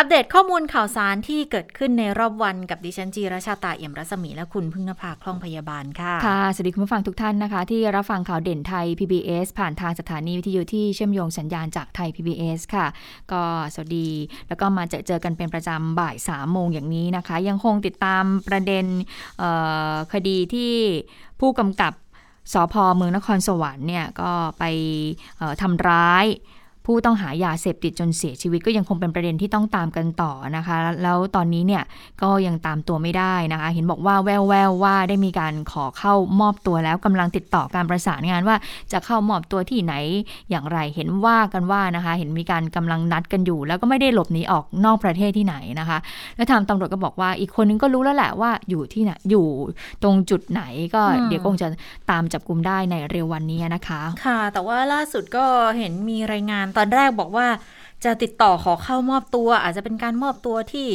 [0.00, 12.86] อัปเดตข้อมูลข่าวสารที่เกิดขึ้นในรอบวันกับดิฉันจีราชาตาเอี่ยมรัศมีและคุณพึ่งนภาคล่องพยาบาลค่ะ ค่ะ สวัสดีคุณผู้ฟังทุกท่านนะคะ ที่รับฟังข่าวเด่นไทย PBS ผ่านทางสถานีวิทยุที่เชื่อมโยงสัญญาณจากไทย PBS ค่ะ
[13.32, 13.42] ก็
[13.74, 14.08] สวัสดี
[14.48, 18.84] แล้วก็มาเจอเจอกันเป็นประจำบ่าย3ามโมงอย่างนี้นะคะ ยังคงติดตามประเด็น
[20.12, 20.72] คดีที่
[21.40, 21.92] ผู้กำกับ
[22.52, 24.64] สพเมืองนครสวรรค์เนี่ยก็ไป
[25.62, 26.26] ทำร้าย
[26.90, 31.82] ผู้ต้องหายาเสพติดจนเสียชีวิตก็ยังคงเป็นประเด็นที่ต้องตามกันต่อนะคะ แล้วตอนนี้เนี่ย
[32.22, 38.56] ก็ยังตามตัวไม่ได้นะคะ เห็นบอกว่าแววแววๆว่าได้มีการขอเข้ามอบตัวแล้วกำลังติดต่อการประสานงานว่า
[38.92, 39.94] จะเข้ามอบตัวที่ไหน
[40.50, 45.98] อย่างไรเห็นว่ากันว่านะคะ เห็นมีการกำลังนัดกันอยู่ แล้วก็ไม่ได้หลบหนีออกนอกประเทศที่ไหนนะคะ
[46.36, 49.46] แล้วทางตำรวจก็บอกว่าอีกคนนึงก็รู้แล้วแหละว่าอยู่ที่ไหนอยู่
[50.02, 50.62] ตรงจุดไหน
[50.94, 51.68] ก็อืมเดี๋ยวคงจะ
[52.10, 55.44] ตามจับกลุ่มได้ในเร็ววันนี้นะคะ ค่ะ แต่ว่าล่าสุดก็
[55.78, 57.46] เห็นมีรายงานตอนแรกบอกว่า
[58.04, 60.88] จะติดต่อขอเข้ามอบตัว อาจจะเป็นการมอบตัวที่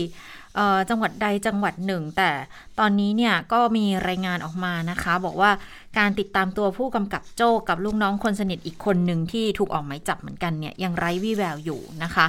[0.89, 2.31] จังหวัดใดจังหวัดหนึ่ง แต่
[2.79, 5.51] ตอนนี้เนี่ยก็มีรายงานออกมานะคะ บอกว่า
[5.97, 12.25] การติดตามตัวผู้กำกับโจ้กับลูกน้องคนสนิทอีกคนหนึ่งที่ถูกออกหมายจับเหมือนกันเนี่ยยังไร้วี่แววอยู่นะคะ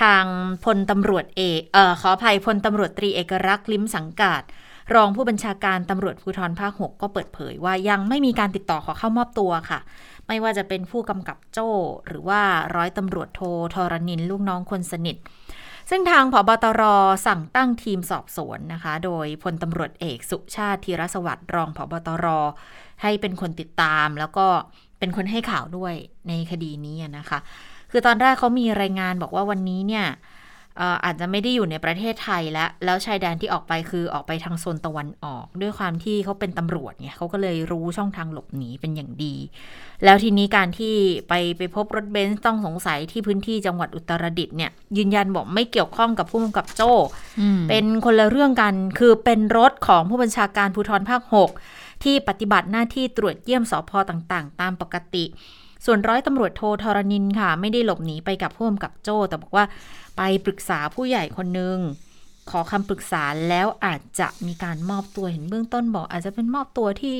[0.00, 0.24] ทาง
[0.64, 4.42] พลตำรวจเอกเออขออภัยพลตำรวจตรีเอกรักษ์ลิ้มสังกาด
[4.94, 9.80] รองผู้บัญชาการตำรวจภูธรภาค 6 ก็เปิดเผยว่ายังไม่มีการติดต่อขอเข้ามอบตัวค่ะ
[10.28, 11.70] ไม่ว่าจะเป็นผู้กำกับโจ้
[12.06, 12.42] หรือว่า
[12.76, 13.40] ร้อยตำรวจโท
[13.74, 15.16] ทรนินลูกน้องคนสนิท
[15.90, 16.82] ซึ่งทางผบตร
[17.26, 22.26] สั่งตั้งทีมสอบสวนนะคะ โดยพลตำรวจเอกสุชาติธีรสวัสดิ์รองผบตร
[23.02, 24.46] ให้เป็นคนติดตามแล้วก็
[24.98, 25.94] เป็นคนให้ข่าวด้วย
[26.28, 27.38] ในคดีนี้นะคะ
[27.90, 30.06] คือตอนแรกเขามีรายงานบอกว่าวันนี้เนี่ย
[30.80, 39.34] อ่ออาจจะไม่ได้อยู่ในประเทศไทยแล้ว แล้วชายแดนที่ออกไปคือออกไปทางโซนตะวันออก ด้วยความที่เขาเป็นตำรวจเนี่ยเขาก็เลยรู้ช่องทางหลบหนีเป็นอย่างดี
[40.04, 40.94] แล้วทีนี้การที่
[41.28, 46.92] ไปไปพบรถเบนซ์ต้องสงสัยที่พื้นที่จังหวัดอุตรดิตถ์เนี่ย ยืนยันบอกไม่เกี่ยวข้องกับผู้กำกับโจ้
[47.40, 51.22] อืมเป็นคนละเรื่องกันคือเป็นรถของผู้บัญชาการภูธรภาค
[51.66, 55.24] 6 ที่ปฏิบัติหน้าที่ตรวจเยี่ยมสพต่างๆ ตามปกติ
[55.86, 59.64] ส่วนร้อยตำรวจโททรนินค่ะ ไม่ได้หลบหนีไปกับผู้กำกับโจ้แต่บอกว่า
[60.16, 61.78] ไปปรึกษาผู้ใหญ่คนหนึ่ง
[62.50, 67.18] ขอคำปรึกษาแล้วอาจจะมีการมอบตัวเห็นเบื้องต้นบอก อาจจะเป็นมอบตัวที่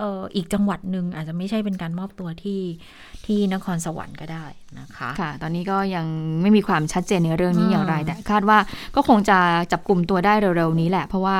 [0.00, 0.02] อ
[0.34, 2.62] อีกจังหวัดหนึ่งอาจจะไม่ใช่เป็นการมอบตัวที่
[3.26, 4.46] ที่นครสวรรค์ก็ได้
[4.80, 6.06] นะคะค่ะ ตอนนี้ก็ยัง
[6.42, 8.58] ไม่มีความชัดเจนในเรื่องนี้อืมอย่างไร แต่คาดว่า
[8.96, 9.38] ก็คงจะ
[9.72, 11.38] จับกลุ่มตัวได้เร็วๆนี้แหละ เพราะว่า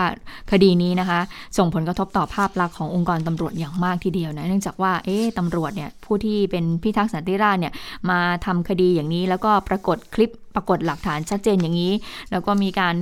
[0.53, 1.21] คดีนี้นะคะ
[1.59, 7.73] ส่งผลกระทบต่อภาพลักษณ์ขององค์กรตำรวจอย่างมากทีเดียวนะ เนื่องจากว่าเอ๊ะตำรวจเนี่ยผู้ที่เป็นพิทักษ์สันติราษฎร์เนี่ย
[8.11, 11.93] มาทำคดีอย่างนี้แล้วก็ปรากฏคลิปปรากฏหลักฐานชัดเจนอย่างนี้
[12.31, 12.95] แล้วก็มีการ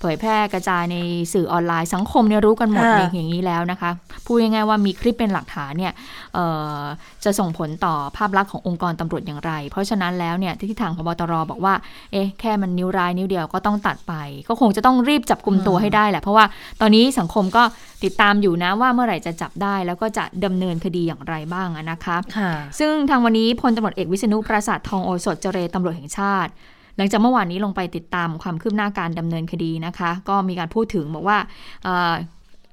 [0.00, 0.96] เผยแพร่กระจายใน
[1.32, 3.90] สื่อออนไลน์สังคมเนี่ยรู้กันหมดค่ะในอย่างนี้แล้วนะคะ
[4.24, 5.92] พูดง่ายๆว่ามีคลิปเป็นหลักฐานเนี่ย
[6.34, 6.44] เอ่
[6.78, 6.80] อ
[7.24, 11.74] จะส่งผลต่อภาพลักษณ์ขององค์กรตำรวจอย่างไรเพราะฉะนั้นแล้วเนี่ยที่ทางพบตรบอกว่า
[12.12, 14.14] เอ๊ะแค่มันนิ้วร้ายนิ้วเดียวก็ต้องตัดไป
[14.48, 16.44] ก็คงจะต้องรีบจับกลุ่มตัวอืมให้ได้แหละ เพราะว่า
[16.80, 17.62] ตอนนี้สังคมก็
[18.04, 26.50] ติดตามอยู่นะว่าเมื่อไหร่จะจับได้ แล้วก็จะดำเนินคดีอย่างไรบ้างอะนะคะค่ะซึ่งทางวันนี้พลตำรวจเอกวิษณุปราสาททองโอสถเจรตำรวจแห่งชาติ
[26.96, 31.38] หลังจากเมื่อวานนี้ลงไปติดตามความคืบหน้าการดำเนินคดีนะคะ ก็มีการพูดถึงบอกว่า
[31.84, 32.14] เอ่อ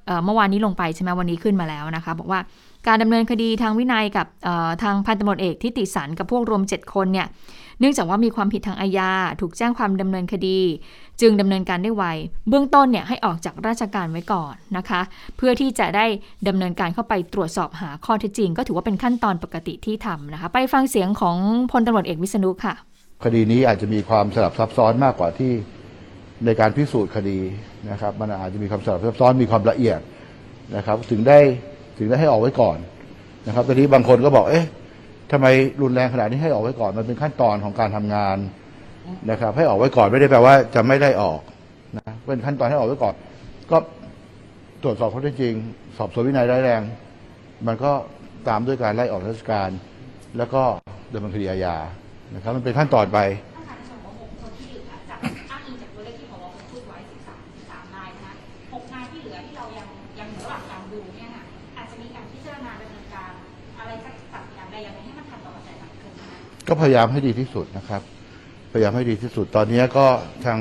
[0.05, 2.39] เอ่อเมื่อวานนี้ลงไปใช่ไหมวันนี้ขึ้นมาแล้วนะคะ บอกว่า
[2.87, 4.27] การดำเนินคดีทางวินัยกับ
[4.83, 7.27] ทางพันตำรวจเอกทิติสันกับพวกรวม 7 คนเนี่ย
[7.79, 9.11] เนื่องจากว่ามีความผิดทางอาญา
[9.41, 10.59] ถูกแจ้งความดำเนินคดี
[11.21, 12.03] จึงดำเนินการได้ไว
[12.49, 15.01] เบื้องต้นเนี่ยให้ออกจากราชการไว้ก่อนนะคะ
[15.37, 16.05] เพื่อที่จะได้
[16.47, 21.37] ดำเนินการเข้าไปตรวจสอบหาข้อเท็จจริง ก็ถือว่าเป็นขั้นตอนปกติที่ทำนะคะ ไปฟังเสียงของ
[21.71, 22.73] พลตำรวจเอกวิษณุค่ะ
[23.23, 25.51] คดีนี้อาจจะมีความสลับซับซ้อนมากกว่าที่
[26.45, 27.39] ในการพิสูจน์คดี
[27.91, 29.99] นะครับ มันอาจจะมีความสลับซับซ้อนมีความละเอียด
[30.75, 31.39] นะครับ ถึงได้
[31.97, 32.77] ถึงได้ให้ออกไว้ก่อน
[33.47, 34.65] นะครับตอนนี้บางคนก็บอก เอ๊ะ
[35.31, 35.47] ทำไม
[35.81, 38.37] รุนแรงขนาดนี้ให้ออกไว้ก่อน มันเป็นขั้นตอนของการทำงาน
[39.31, 41.39] นะครับ ให้ออกไว้ก่อนไม่ได้แปลว่าจะไม่ได้ออก
[41.97, 43.15] นะเป็นขั้นตอนให้ออกไว้ก่อน
[43.71, 43.77] ก็
[44.83, 45.53] ตรวจสอบข้อเท็จจริง
[45.97, 46.81] สอบสวนวินัยร้ายแรง
[47.67, 47.91] มันก็
[48.47, 49.69] ตามด้วยการไล่ออกราชการ
[50.37, 50.63] แล้วก็
[51.13, 51.75] ดำเนินคดีอาญา
[52.35, 53.19] นะครับ มันเป็นขั้นตอนไป
[66.73, 68.01] ก็พยายามให้ดีที่สุดนะครับ
[68.73, 70.05] พยายามให้ดีที่สุดตอนนี้ก็
[70.45, 70.59] ทาง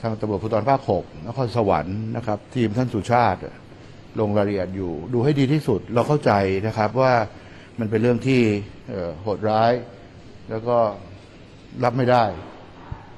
[0.00, 3.38] ทางตำรวจภูธรภาคหกนครสวรรค์นะครับ ทีมท่านสุชาติ
[4.20, 6.32] ลงรายละเอียดอยู่ ดูให้ดีที่สุดเราเข้าใจ
[6.66, 7.12] นะครับว่า
[7.78, 8.40] มันเป็นเรื่องที่
[8.88, 9.72] เอ่อโหดร้าย
[10.50, 10.76] แล้วก็
[11.84, 12.24] รับไม่ได้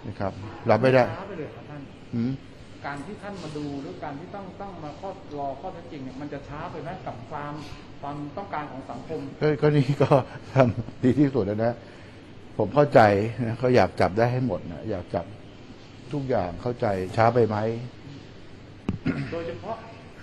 [0.09, 0.33] นะครับ
[0.71, 1.83] รับไม่ได้ช้าไปเลยครับท่าน
[2.15, 2.31] หืม
[2.87, 7.53] การที่ท่านมาดูหรือการที่ต้องต้องมาข้อรอข้อเท็จจริงเนี่ยมันจะช้าไปไหมกับความ
[8.01, 10.09] ความต้องการของสังคมก็ก็นี่ก็
[10.53, 11.75] ทำดีที่สุดแล้วนะ
[12.59, 13.01] ผมเข้าใจ
[13.47, 15.25] นะเขาอยากจับได้ให้หมดนะอยากจับ
[16.13, 16.87] ทุกอย่างเข้าใจ
[17.17, 17.57] ช้าไปไหม
[19.33, 19.77] โดยเฉพาะ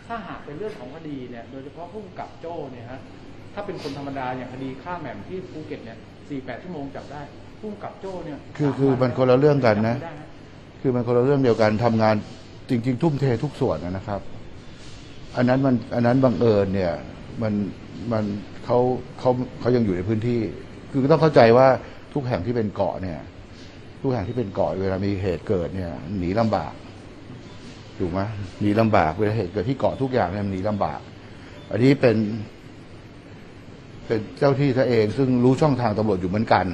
[0.07, 2.99] ถ้าหากเป็นเรื่องของคดีเนี่ย โดยเฉพาะผู้กำกับโจ้เนี่ยฮะ
[3.53, 5.97] ถ้าเป็นคนธรรมดาอย่างคดีฆ่าแหม่มที่ภูเก็ตเนี่ย
[6.29, 7.21] สี่แปดชั่วโมงจับได้
[7.59, 10.21] ผู้กำกับโจ้เนี่ยคือสาคือวัมันคนละเรื่องกันนะ จับไม่ได้ฮ
[10.81, 12.15] คือมันคนละเรื่องเดียวกันทำงาน
[12.69, 14.21] จริง ๆ ทุ่มเททุกส่วนนะครับ
[15.35, 16.93] อันนั้นมันอันนั้นบังเอิญเนี่ย
[17.41, 17.53] มัน
[18.11, 18.23] มัน
[18.65, 18.77] เขา
[19.19, 20.41] เขาเขายังอยู่ในพื้นที่
[20.91, 21.67] คือต้องเข้าใจว่า
[22.13, 23.19] ทุกแห่งที่เป็นเกาะเนี่ย
[24.01, 26.73] ทุกแห่งที่เป็นเกาะเวลามีเหตุเกิดเนี่ย หนีลำบาก
[27.99, 28.19] ถูกไหม
[28.61, 30.99] หนีลำบากเวลาเหตุเกิดที่เกาะทุกอย่างเนี่ยหนีลำบาก
[31.69, 32.17] อันนี้เป็น
[34.05, 36.65] เป็นเจ้าที่ซะเอง ซึ่งรู้ช่องทางตำรวจอยู่เหมือนกัน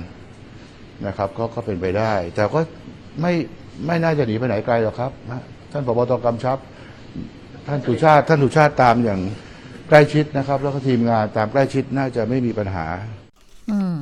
[1.07, 2.61] นะครับ ก็ก็เป็นไปได้ แต่ก็
[3.21, 3.33] ไม่
[3.85, 5.41] ไม่น่าจะหนีไปไหนไกลหรอกครับนะ
[5.71, 6.57] ท่านผบตกำชับ
[7.67, 9.21] ท่านสุชาติ ท่านสุชาติตามอย่าง
[9.89, 12.85] ใกล้ชิดนะครับ แล้วก็ทีมงานตามใกล้ชิดน่าจะไม่มีปัญหา
[13.71, 13.97] อืม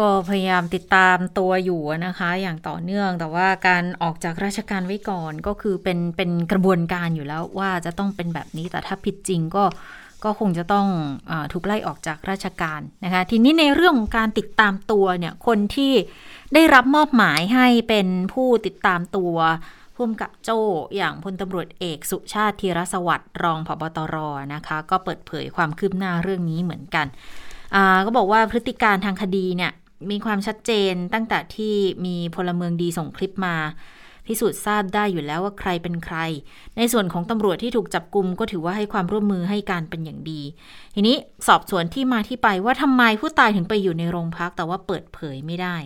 [0.00, 9.64] ก็พยายามติดตามตัวอยู่นะคะ อย่างต่อเนื่องแต่ว่าการออกจากราชการไว้ก่อนก็คือเป็นเป็นกระบวนการอยู่แล้วว่าจะต้องเป็นแบบนี้แต่ถ้าผิดจริงก็
[10.24, 10.86] ก็คงจะต้อง
[11.30, 15.92] อถูกไล่ออกจากราชการนะคะ ทีนี้ในเรื่องของการติดตามตัวเนี่ยคนที่
[16.54, 19.34] ได้รับมอบหมายให้เป็นผู้ติดตามตัว
[19.94, 20.60] พุ่มกับโจ้
[20.96, 24.16] อย่างพลตำรวจเอกสุชาติธีรสวัสดิ์รองผบตร
[24.54, 27.06] นะคะ ก็เปิดเผยความคืบหน้าเรื่องนี้เหมือนกัน
[28.06, 29.72] ก็บอกว่าพฤติการทางคดีเนี่ย
[30.10, 31.74] มีความชัดเจนตั้งแต่ที่
[32.06, 33.56] มีพลเมืองดีส่งคลิปมา
[34.26, 36.16] พิสูจน์ทราบได้อยู่แล้วว่าใครเป็นใคร
[36.76, 40.42] ในส่วนของตำรวจที่ถูกจับกลุมก็ถือว่าให้ความร่วมมือให้การเป็นอย่างดี
[40.94, 41.16] ทีนี้
[41.48, 45.76] สอบสวนที่มาที่ไปว่าทำไมผู้ตายถึงไปอยู่ในโรงพักแต่ว่าเปิดเผยไม่ได้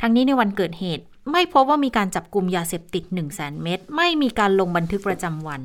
[0.00, 5.60] ทั้งนี้ในวันเกิดเหตุไม่พบว่ามีการจับกลุมยาเสพติด 1 0 0 0 0แเม็ดไม่มีการลงบันทึกประจำวัน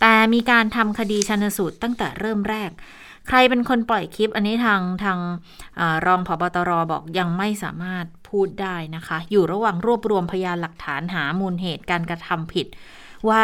[0.00, 2.70] แต่มีการทำคดีชันสูตรตั้งแต่เริ่มแรก
[3.30, 5.18] ใครเป็นคนปล่อยคลิป อันนี้ทางทาง
[5.80, 12.66] อารองผบตรบอกยังไม่สามารถพูดได้นะคะ อยู่ระหว่างรวบรวมพยานหลักฐานหามูลเหตุการกระทำผิด
[13.28, 13.42] ว่า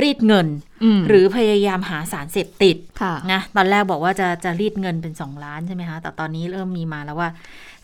[0.00, 0.48] รีดเงิน
[0.84, 7.30] อืมหรือพยายามหาสารเสพติดค่ะนะตอนแรกบอกว่าจะจะรีดเงินเป็น2ล้านใช่ไหมคะแต่ตอนนี้เริ่มมีมาแล้วว่า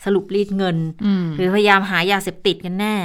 [0.05, 2.95] สรุปรีดเงินอืมหรือพยายามหายาเสพติดกันแน่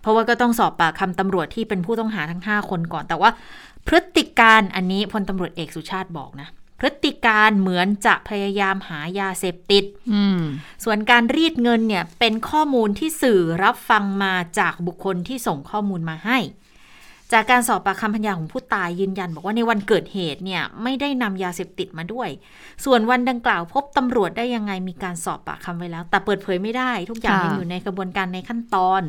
[0.00, 3.30] เพราะว่าก็ต้องสอบปากคำตำรวจที่เป็นผู้ต้องหาทั้ง 5 คนก่อน แต่ว่า
[3.86, 10.40] พฤติการอันนี้พลตำรวจเอกสุชาติบอกนะ พฤติการเหมือนจะพยายามหายาเสพติดอืม
[10.84, 16.38] ส่วนการรีดเงินเนี่ยเป็นข้อมูลที่สื่อรับฟังมาจากบุคคลที่ส่งข้อมูลมาให้
[17.32, 22.28] จากการสอบปากคำพยานของผู้ตายยืนยัน บอกว่าในวันเกิดเหตุเนี่ยไม่ได้นำยาเสพติดมาด้วย
[22.84, 29.02] ส่วนวันดังกล่าวพบตำรวจได้ยังไงมีการสอบปากคำไว้แล้ว แต่เปิดเผยไม่ได้ ทุกอย่างค่ะยังอยู่ในกระบวนการในขั้นตอน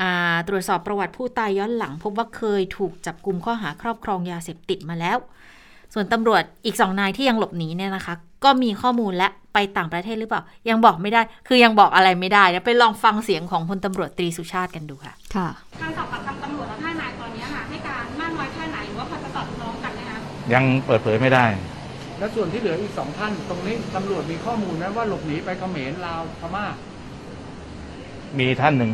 [0.00, 5.18] อาตรวจสอบประวัติผู้ตายย้อนหลัง พบว่าเคยถูกจับกลุ่มข้อหาครอบครองยาเสพติดมาแล้ว
[5.94, 8.14] ส่วนตำรวจอีกสองนายที่ยังหลบหนีเนี่ยนะคะ
[8.44, 15.48] ก็มีข้อมูลและไปต่างประเทศหรือเปล่า ยังบอกไม่ได้ คือยังบอกอะไรไม่ได้นะไปลองฟังเสียงของพลตำรวจตรีสุชาติกันดูค่ะ ค่ะ
[15.80, 20.18] การสอบปากคำตำรวจและท่านายตอนนี้ค่ะให้การมากน้อยแค่ไหนหรือว่าพอจะสอดคล้องกันไหมคะ
[20.52, 21.46] ยังเปิดเผยไม่ได้
[22.18, 26.64] และส่วนที่เหลืออีกสองท่าน ตรงนี้ตำรวจมีข้อมูลไหมว่าหลบหนีไปเขมรลาวพม่า
[28.38, 28.90] มีท่านหนึ่ง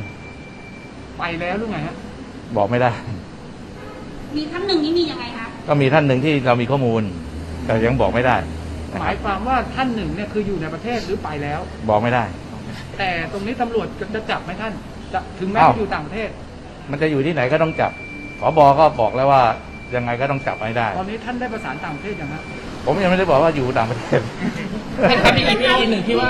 [1.18, 1.96] ไปแล้วหรือไงฮะ
[2.56, 2.90] บอกไม่ได้
[4.36, 7.02] มีท่านหนึ่งนี่มียังไงคะ ก็มีท่านหนึ่งที่เรามีข้อมูล
[7.66, 8.36] แต่ยังบอกไม่ได้
[8.92, 12.24] นะหคมารับยความว่าท่านหนึ่งเนี่ยคืออยู่ในประเทศหรือไปแล้ว บอกไม่ได้
[12.98, 14.72] แต่ตรงนี้ตำรวจจะจับไหมท่าน
[15.12, 16.28] จะถึงแม้อ้าวจะอยู่ต่างประเทศ
[16.90, 17.92] มันจะอยู่ที่ไหนก็ต้องจับ
[18.40, 19.42] ขอบอก็บอกแล้วว่า
[19.96, 22.42] ยังไงก็ต้องจับให้ได้ ตอนนี้ท่านได้ประสานต่างประเทศยังฮะ
[22.84, 24.20] ผมยังไม่ได้บอกว่าอยู่ต่างประเทศ
[25.24, 26.28] ท่านมีอีกทีหนึ่งที่ว่า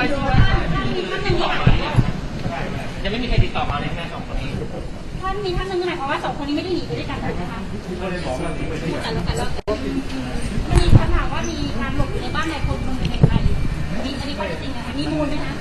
[3.05, 4.51] ยังไม่มีใครติดต่อมาเลยแค่สองคนนี้
[5.21, 7.61] ท่านมีท่านหนึ่งหมายความว่าสองคนนี้ไม่ได้หนีไปด้วยกันถูกไหมคะ
[7.91, 7.97] มี
[10.97, 13.41] คำถามว่ามีการหลบอยู่ในบ้านในคนคนหนึ่งในไทย
[14.05, 15.53] มีอันนี้ข้อเท็จจริงนะคะมีมูลไหมคะ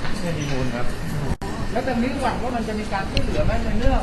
[1.72, 3.94] แล้วตอนนี้หวังว่ามันจะมีการช่วยเหลือไหมในเมื่อ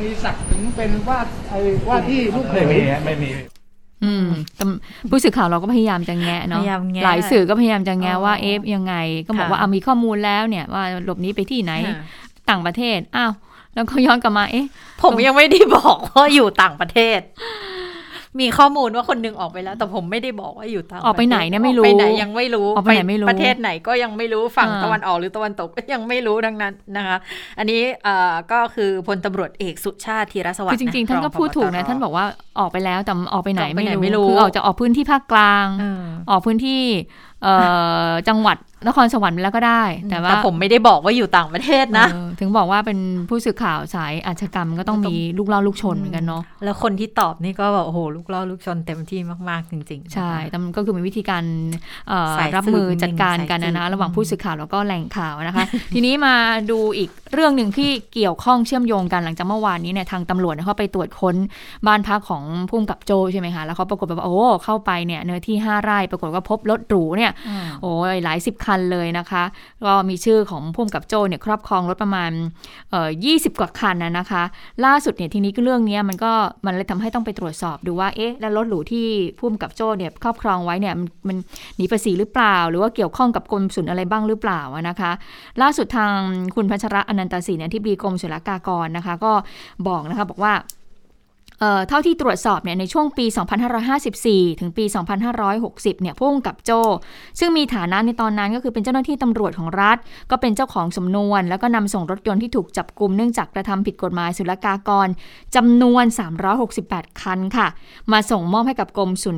[0.00, 1.18] มีศักดิ์ถึงเป็นว่า
[1.48, 1.58] ไอ้
[1.88, 3.30] ว่าที่ลูกเขไม่มีฮะไม่มี
[4.04, 4.26] อืม
[4.58, 8.94] ตำผู้สื่อข่าวเราก็พยายามจะแงะเนาะพยายามแงะหลายสื่อก็พยายามจะแงะว่าเอฟยังไง
[9.26, 11.96] ก็บอกค่ะ ว่าเอามีข้อมูลแล้วเนี่ยว่าหลบหนี้ไปที่ไหน ค่ะ
[12.50, 13.32] ต่างประเทศ อ้าว
[13.74, 14.66] แล้วก็ย้อนกลับมาเอ๊ะ
[15.02, 17.20] ผมยังไม่ได้บอกว่าอยู่ต่างประเทศ
[18.40, 27.16] มีข้อมูลว่าคนหนึงออกไปแล้ว แต่ผมไม่ได้บอกว่าอยู่ต่างออกไปไหนเนี่ยไม่รู้ออกไปไหนยังไม่รู้ออกไปไหนไม่รู้ประเทศไหนก็ยังไม่รู้ฝั่งอ่าตะวันออกหรือตะวันตกก็ยังไม่รู้ดังนั้นนะคะ
[27.58, 32.24] อันนี้เอ่อก็คือพลตำรวจเอกสุชาติธีรสวัสคือดิ์จริงๆท่านก็องพูดถูกนะผบตรท่านบอกว่า
[32.58, 36.82] ออกไปแล้วแต่ออกไปไหนออกไปไม่ไหนรู้ไม่รู้คือออกจะออกพื้นที่ภาคกลางเออออกพื้นที่
[37.42, 37.54] เอ่
[38.08, 38.56] อจังหวัด
[38.86, 51.44] นครสวรรค์แล้วก็ได้ แต่ว่าแต่ผมไม่ได้บอกว่าอยู่ต่างประเทศนะเออถึงบอกว่าเป็นผู้สื่อข่าวสายอาชญากรรมก็ต้องมีลูกเล่าลูกชนเหมือนกันเนาะแล้วคนที่ตอบนี่ก็แบบโอ้โหลูกเล่าลูกชนเต็มที่มากๆจริง ๆ ใช่แต่มันก็คือมีวิธีการ
[52.08, 56.34] เอ่อสายสืบรับมือจัดการกันนะสายสืนะบระหว่างผู้สื่อข่าวแล้วก็แหล่งข่าวนะคะ ทีนี้มา
[56.70, 61.36] ดูอีกเรื่องหนึ่งที่เกี่ยวข้องเชื่อมโยงกันหลังจากเมื่อวานนี้เนี่ยทางตำรวจเนี่ยเขาไปตรวจค้น
[61.86, 69.42] บ้านพักของผู้กำกับโจใช่ไหมคะแล้วเขาปรากฏว่าโอ้เข้าไปเนี่ยเนื้อที่5ไร่ปรากฏว่าพบรถหรูเนี่ยอืมโอ้ยหลายสิบคันเลยนะคะ
[69.84, 72.30] ก็มีชื่อของพุ่มกับโจเนี่ยครอบครองรถประมาณ
[72.90, 74.42] เอ่อยีกว่าคันนะนะคะ
[74.84, 76.32] ล่าสุดเนี่ยทีนี้ก็เรื่องเนี้ยมันก็
[76.66, 79.06] มันเลยทำให้ต้องไปตรวจสอบดูว่าเอ๊ะแล้วรถหรูที่
[79.38, 81.36] พุ่มกับโจเนี่ยครอบครองไว้เนี่ยมันมัน
[81.76, 85.10] หนีภาษีหรือเปล่า หรือว่าเกี่ยวข้องกับกรมศุลอะไรบ้างหรือเปล่านะคะ
[85.62, 86.14] ล่าสุดทาง
[86.54, 89.32] คุณพัชระอนันตศรีเนี่ยที่บีกรมศุลกากรนะคะ ก็
[89.88, 90.54] บอกนะคะบอกว่า
[91.88, 93.26] เท่าที่ตรวจสอบเนี่ยในช่วงปี
[93.92, 94.84] 2554 ถึงปี
[95.42, 96.70] 2560 เนี่ยพุ่งกับโจ
[97.38, 99.96] ซึ่งมีฐานะในตอนนั้นก็คือเป็นเจ้าหน้าที่ตำรวจของรัฐ
[100.30, 105.08] ก็เป็นเจ้าของสำนวน แล้วก็นำส่งรถยนต์ที่ถูกจับกลุ่มเนื่องจากกระทำผิดกฎหมายศุลกากร
[105.56, 106.04] จำนวน
[106.62, 107.66] 368 คันค่ะ
[108.12, 109.36] มาส่งมอบให้กับกรมศุล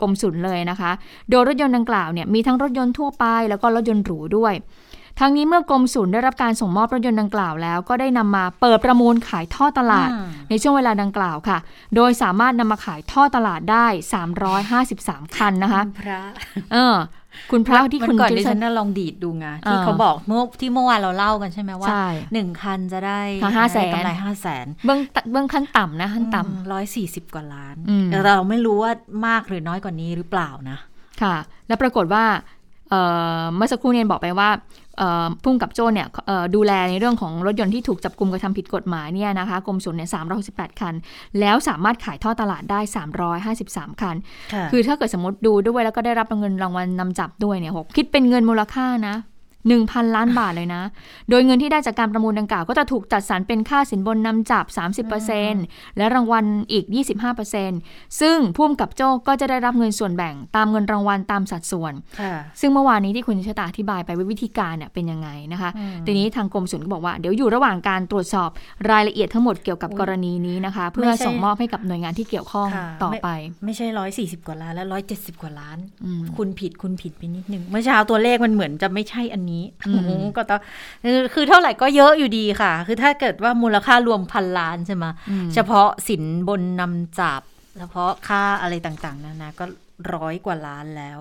[0.00, 0.90] กรมศุลเลยนะคะ
[1.30, 4.54] โดยรถยนต์ดังกล่าวเนี่ยมีทั้งรถยนต์ทั่วไปแล้วก็รถยนต์หรูด้วย
[5.20, 11.58] ทั้งนี้เมื่อกรมศุลได้รับการส่งมอบรถยนต์ดังกล่าวแล้ว ก็ได้นำมาเปิดประมูลขายท่อตลาดอืมในช่วงเวลาดังกล่าวค่ะ
[11.96, 13.86] โดยสามารถนำมาขายท่อตลาดได้
[14.62, 16.22] 353 คันนะคะพระ
[16.72, 16.96] เออ
[17.50, 28.92] คุณพระที่วัคุณนก่อนจิดิรฉัชันนน่ะลองดีดดูไงที่อ่าเขาบอกเมื่อที่เมื่อวานเราเล่ากันใช่ไหมว่าใช่หนึ่งคันจะได้ค่ะ500,000กำไรห้าแสนเบื้องตเบื้องขั้นต่ำนะขั้นต่ำร้อยสี่สิบกว่าล้านอืมแต่เราไม่รู้ว่า
[29.26, 30.78] มากหรือน้อยกว่านี้หรือเปล่านะ
[31.22, 31.36] ค่ะ
[31.68, 32.24] แล้วปรากฏว่า
[32.90, 33.00] เอ่
[33.40, 34.83] อเมื่อสักครู่เนี่ยบอกไปว่าเอ่อ
[35.44, 40.10] พุ่งกับโจ้เนี่ยเอ่อดูแลในเรื่องของรถยนต์ที่ถูกจับกลุ่มกระทำผิดกฎหมายเนี่ยนะคะกรมศุลเนี่ย
[40.44, 40.94] 368คัน
[41.40, 42.80] แล้วสามารถขายท่อตลาดได้
[43.40, 44.16] 353คัน
[44.72, 49.16] คือถ้าเกิดสมมติดูด้วยแล้วก็ได้รับเงินรางวัลนำจับด้วยเนี่ยคิดเป็นเงินมูลค่านะ
[49.68, 50.82] 1,000 ล้านบาทเลยนะ
[51.30, 54.64] โดยเงินที่ได้จากการประมูลดังกล่าว ก็จะถูกจัดสรรเป็นค่าสินบนนำจับ
[55.30, 56.84] 30%และรางวัลอีก
[57.52, 68.50] 25%ซึ่งพุ่มกับโจ้ก็จะได้รับเงินส่วนแบ่งตามเงินรางวัลตามสัดส่วนค่ะซึ่งเมื่อวานนี้ที่คุณชะตาอธิบายไปว่าวิธีการเนี่ยเป็นยังไงนะคะอืมทีนี้ทางกรมศุลก็บอกว่าเดี๋ยวอยู่ระหว่างการตรวจสอบ
[68.90, 73.28] รายละเอียดทั้งหมดเกี่ยวกับอุ๊ยกรณีนี้นะคะ เพื่อไม่ใช่ส่งมอบให้กับหน่วยงานที่เกี่ยวข้องค่ะต่อไป
[73.64, 79.53] ไม่ใช่ร้อยสี่สิบกว่าล้านแล้วร้อยเจ็ดสิบกว่าล้านอืมคุณผิดคุณผิดไปนิดนึงเมื่อเช้าตัวเลขมันเหมือนจะไม่ใช่อันนี้
[79.86, 80.60] อืมโอ้โหก็ต้อง
[81.04, 87.42] คือคือเท่าไหร่ก็เยอะอยู่ดีค่ะ คือถ้าเกิดว่ามูลค่ารวมพันล้านใช่ไหมอืมเฉพาะสินบนนำจับ
[87.78, 89.64] เฉพาะค่าอะไรต่างๆนานาก็
[90.14, 91.20] ร้อยกว่าล้านแล้ว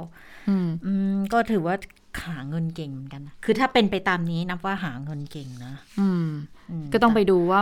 [0.50, 1.76] อืมอืมก็ถือว่า
[2.26, 6.26] หาเงินเก่งเหมือนกันนะคือถ้าเป็นไปตามนี้นับว่าหาเงินเก่งนะ อืม
[6.63, 6.63] ม
[6.94, 7.62] ก็ต้องไปดูว่า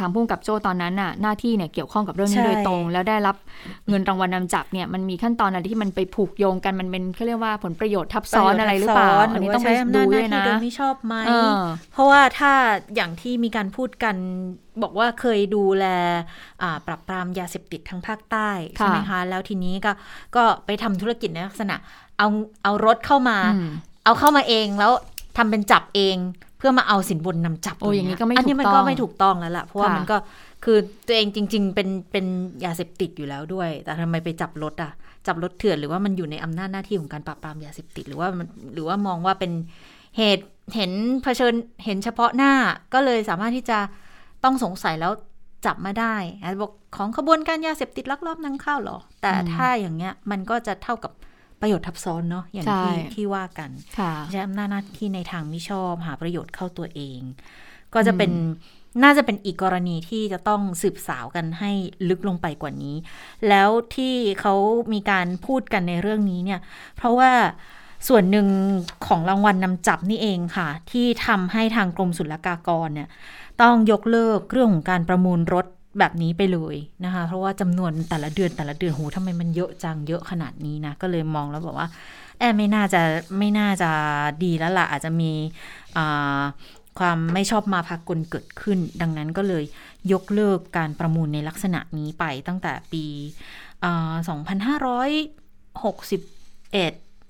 [0.00, 3.36] ทางผู้กำกับโจ้ตอนนั้นน่ะหน้าที่เนี่ยเกี่ยวข้องกับเรื่องนี้ใช่โดยตรง แล้วได้รับ
[3.88, 11.58] เงินรางวัลนำจับเนี่ยมันมีขั้นตอนอะไรที่มันไปผูกโยงกันมันเป็นเขาเรียกว่าผลประโยชน์ทับซ้อนอะไรหรือเปล่าซ้อันนี้หรืต้องไปใช้อำดูนาจหด้วยน้านะที่โดยไม่ชอบไหมเออ
[11.92, 12.52] เพราะว่าถ้า
[12.94, 14.16] อย่างที่มีการพูดกัน
[14.82, 15.86] บอกว่าเคยดูแล
[16.62, 19.92] อ่าปรับปรามยาเสพติดทางภาคใต้ใช่ไหมคะแล้วทีนี้ก็
[20.36, 21.76] ก็ไปทำธุรกิจในลักษณะ
[22.18, 22.28] เอา
[22.62, 23.70] เอารถเข้ามาอืม
[24.04, 24.92] เอาเข้ามาเองแล้ว
[25.36, 26.16] ทำเป็นจับเอง
[26.58, 30.16] เพื่อมาเอาสินบนนำจับโอ้อย่างนี้ก็ไม่อันนี้ถูกมันต้ก็องไม่ถูกต้องแล้วล่ะเพราะว่าค่ะมันก็
[30.64, 32.26] คือตัวเองจริง ๆ เป็นเป็น
[32.64, 34.92] ยาเสพติดอยู่แล้วด้วย แต่ทำไมไปจับรถอะ
[35.26, 39.52] จับรถเถื่อนหรือว่ามันอยู่ในอำนาจหน้าที่ของการปราบปรามยาเสพติดหรือว่ามันหรือว่ามองว่าเป็น
[40.16, 42.52] เหตุเห็นเผชิญเห็นเฉพาะหน้า
[42.94, 43.78] ก็เลยสามารถที่จะ
[44.44, 45.12] ต้องสงสัยแล้ว
[45.66, 51.12] จับมาได้อาจจะบอกของขบวนการยาเสพติดลักลอบนำเข้าเหรอ แต่อืมถ้าอย่างเงี้ยมันก็จะเท่ากับ
[51.60, 57.20] ประโยชน์ทับซ้อนเนาะอย่างที่ใช่ที่ว่ากันค่ะใช้อำนาจหน้าที่ในทางมิชอบ หาประโยชน์เข้าตัวเอง
[57.94, 58.30] ก็จะเป็น
[59.02, 61.70] น่าจะเป็นอีกกรณีที่จะต้องสืบสาวกันให้
[62.08, 62.96] ลึกลงไปกว่านี้
[63.48, 64.54] แล้วที่เขา
[64.92, 66.60] มีการพูดกันในเรื่องนี้เนี่ย
[66.96, 67.32] เพราะว่า
[68.08, 68.48] ส่วนหนึ่ง
[69.06, 73.08] ของรางวัลนนำจับนี่เองค่ะ ที่ทำให้ทางกรมศุลกากรเนี่ย
[73.62, 75.66] ต้องยกเลิกเรื่องของการประมูลรถ
[75.98, 81.88] แบบนี้ไปเลยนะคะ เพราะว่าจำนวนแต่ละเดือนแต่ละเดือนโหทำไมมันเยอะจังเยอะขนาดนี้นะ ก็เลยมองแล้วบอกว่า
[82.38, 83.00] แอบไม่น่าจะ
[83.38, 83.90] ไม่น่าจะ
[84.44, 85.32] ดีแล้วล่ะ อาจจะมี
[86.98, 89.64] ความไม่ชอบมาพากลเกิดขึ้น ดังนั้นก็เลย
[90.12, 93.04] ยกเลิกการประมูลในลักษณะนี้ไปตั้งแต่ปี
[93.84, 95.82] อ่า2561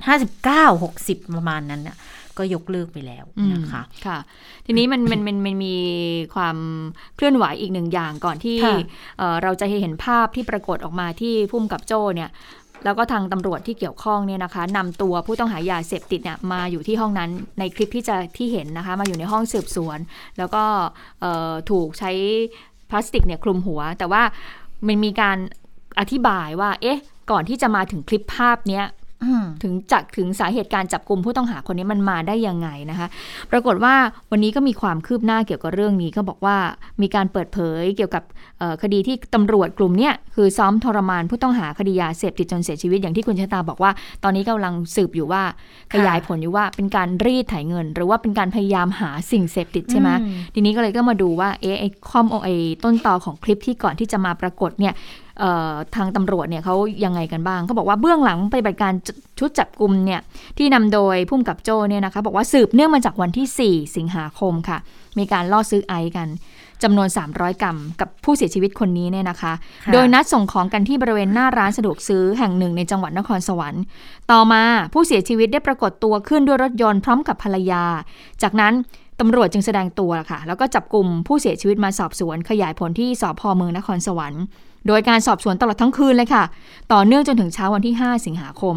[0.08, 1.96] 59 60 ประมาณนั้นน่ะ
[2.38, 4.18] ก็ยกเลิกไปแล้วนะคะค่ะ
[4.66, 5.76] ทีนี้มันมันมันมันมี
[6.34, 6.56] ความ
[7.16, 8.76] เคลื่อนไหวอีกหนึ่งอย่างก่อนที่ค่ะ
[9.18, 12.30] เอ่อเราจะเห็นภาพที่ปรากฏออกมาที่พุ่มกับโจ้เนี่ย
[12.84, 19.98] แล้วก็ทางตำรวจที่เกี่ยวข้องเนี่ยนะคะนำตัวผู้ต้องหายาเสพติดเนี่ยมาอยู่ที่ห้องนั้นในคลิปที่จะที่เห็นนะคะ มาอยู่ในห้องสืบสวน
[20.38, 20.62] แล้วก็
[21.20, 22.10] เอ่อถูกใช้
[22.90, 24.22] พลาสติกเนี่ยคลุมหัว แต่ว่า
[24.86, 25.38] มันมีการ
[26.00, 26.98] อธิบายว่า เอ๊ะ
[27.30, 28.97] ก่อนที่จะมาถึงคลิปภาพเนี้ยอืม
[29.62, 33.08] ถึงจากถึงสาเหตุการจับกลุ่มผู้ต้องหาคนนี้มันมาได้ยังไงนะคะ
[33.50, 33.94] ปรากฏว่า
[34.30, 36.56] วันนี้ก็มีความคืบหน้าเกี่ยวกับเรื่องนี้ก็บอกว่า
[37.02, 38.22] มีการเปิดเผยเกี่ยวกับ
[38.58, 43.90] เอ่อคดีที่ตำรวจกลุ่มเนี้ยคือซ้อมทรมานผู้ต้องหาคดียาเสพติดจนเสียชีวิตอย่างที่คุณชะตาบอกว่า
[44.24, 45.42] ตอนนี้กำลังสืบอยู่ว่า
[45.92, 55.27] ขยายผลอยู่ว่าเป็นการรีดไถเงิน หรือว่าเป็นการพยายามหาสิ่งเสพติดใช่ไหมอืมทีนี้ก็เลยก็มาดูว่าเอ๊ะไอ้ข้อมไอ้ต้นตอของคลิปที่ก่อนที่จะมาปรากฏเนี่ยเอ่อ
[55.96, 58.92] ทางตำรวจเนี่ยเขายังไงกันบ้างเขาบอกว่าเบื้องหลังปฏิบัติการ
[59.38, 60.20] ชุดจับกลุ่มเนี่ย
[60.58, 64.78] ที่นำโดยพุ่มกับโจ้เนี่ยนะคะบอกว่าสืบเนื่องมาจากวันที่ 4 สิงหาคมค่ะ
[65.18, 66.28] มีการล่อซื้อไอซ์กัน
[66.82, 69.52] จำนวน 300 กรัมกับผู้เสียชีวิตคนนี้เนี่ยนะคะ
[69.84, 73.82] ค่ะโดยนัดส่งของกันที่บริเวณหน้าร้านสะดวกซื้อแห่งหนึ่งในจังหวัดนครสวรรค์
[74.30, 77.84] ต่อมาผู้เสียชีวิตได้ปรากฏตัวขึ้นด้วยรถยนต์พร้อมกับภรรยา
[78.42, 78.72] จากนั้น
[79.20, 84.44] ตำรวจจึงแสดงตัวค่ะ แล้วก็จับกลุ่มผู้เสียชีวิตมาสอบสวนขยายผลที่สพเมืองนครสวรรค์
[84.86, 86.44] โดยการสอบสวนตลอดทั้งคืนเลยค่ะ
[86.92, 88.76] ต่อเนื่องจนถึงเช้าวันที่ 5 สิงหาคม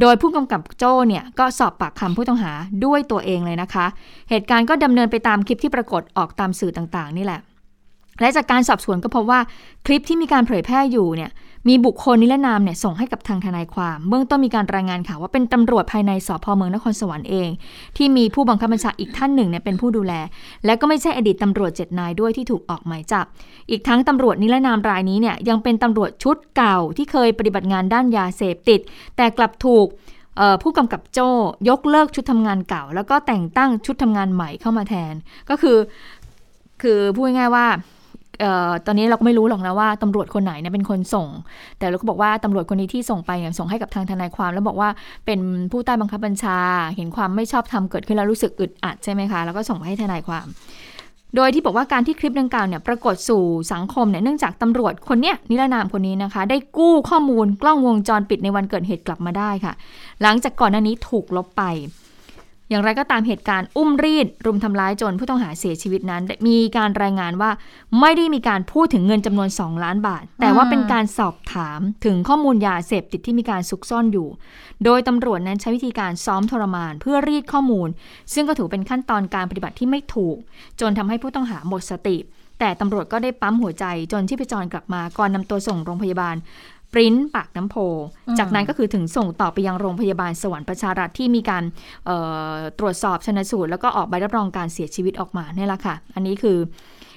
[0.00, 2.52] โดยผู้กำกับโจ้เนี่ยก็สอบปากคำผู้ต้องหา
[2.84, 3.86] ด้วยตัวเองเลยนะคะ
[4.30, 7.40] เหตุการณ์ก็ดำเนินไปตามคลิปที่ปรากฏออกตามสื่อต่างๆ นี่แหละ
[8.20, 9.40] และจากการสอบสวนก็พบว่า
[9.86, 11.30] คลิปที่มีการเผยแพร่อยู่เนี่ย
[11.68, 17.48] มีบุคคลนิรนามเนี่ยส่งให้กับทางทนายความ เบื้องต้นมีการรายงานข่าวว่าเป็นตำรวจภายในสพเมืองนครสวรรค์เอง
[17.96, 20.12] ที่มีผู้บังคับบัญชาอีกท่านหนึ่งเนี่ยเป็นผู้ดูแล
[20.64, 23.26] และก็ไม่ใช่อดีตตำรวจเจ็ดนายด้วยที่ถูกออกหมายจับ
[23.70, 28.80] อีกทั้งตำรวจนิรนามรายนี้เนี่ยยังเป็นตำรวจชุดเก่าที่เคยปฏิบัติงานด้านยาเสพติด
[29.16, 29.86] แต่กลับถูก
[30.62, 31.30] ผู้กำกับโจ้
[31.68, 35.14] ยกเลิกชุดทำงานเก่า แล้วก็แต่งตั้งชุดทำงานใหม่เข้ามาแทน
[35.50, 35.78] ก็คือ
[36.82, 37.66] คือพูดง่ายว่า
[38.86, 41.28] ตอนนี้เราก็ไม่รู้หรอกนะว่าตำรวจคนไหนเนี่ยเป็นคนส่ง
[41.78, 44.88] แต่เราก็บอกว่าตำรวจคนนี้ที่ส่งไปเนี่ยส่งให้กับทางทนายความแล้วบอกว่า
[45.26, 45.40] เป็น
[45.72, 46.58] ผู้ใต้บังคับบัญชา
[46.96, 50.46] เห็นความไม่ชอบธรรมเกิดขึ้นแล้วรู้สึกอึดอัดใช่ไหมคะแล้วก็ส่งไปให้ทนายความ
[51.36, 53.42] โดยที่บอกว่าการที่คลิปดังกล่าวเนี่ยปรากฏสู่
[53.72, 59.72] สังคมเนี่ยเนื่องจากตำรวจคนเนี้ยนิรนามคนนี้นะคะ ได้กู้ข้อมูลกล้องวงจรปิดในวันเกิดเหตุกลับมาได้ค่ะ
[60.22, 61.62] หลังจากก่อนหน้านี้ถูกลบไป
[62.70, 67.50] อย่างไรก็ตามเหตุการณ์อุ้มรีด รุมทำร้ายจนผู้ต้องหาเสียชีวิตนั้น มีการรายงานว่า
[68.00, 74.28] ไม่ได้มีการพูดถึงเงินจำนวน 2 ล้านบาท แต่ว่าเป็นการสอบถามถึงข้อมูลยาเสพติดที่มีการซุกซ่อนอยู่
[74.84, 77.88] โดยตำรวจนั้นใช้วิธีการซ้อมทรมานเพื่อรีดข้อมูล
[78.34, 80.36] ซึ่งก็ถือเป็นขั้นตอนการปฏิบัติที่ไม่ถูก
[80.80, 82.16] จนทำให้ผู้ต้องหาหมดสติ
[82.58, 86.36] แต่ตำรวจก็ได้ปั๊มหัวใจจนที่ไปจรกลับมาก่อนนำตัวส่งโรงพยาบาล
[86.92, 87.76] ปริ้นปากน้ำโพ
[88.38, 91.64] จากนั้นก็คือถึงส่งต่อไปยังโรงพยาบาลสวรรค์ประชารัฐที่มีการ
[92.06, 92.16] เอ่
[92.50, 96.58] อตรวจสอบชนสูตร แล้วก็ออกใบรับรองการเสียชีวิตออกมาเนี่ยแหละค่ะ อันนี้คือ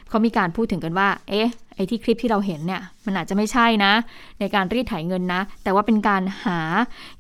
[0.10, 3.94] เขามีการพูดถึงกันว่า เอ๊ะ ไอ้ที่คลิปที่เราเห็นเนี่ย มันอาจจะไม่ใช่นะ
[4.40, 6.60] ในการรีดไถเงินนะ แต่ว่าเป็นการหา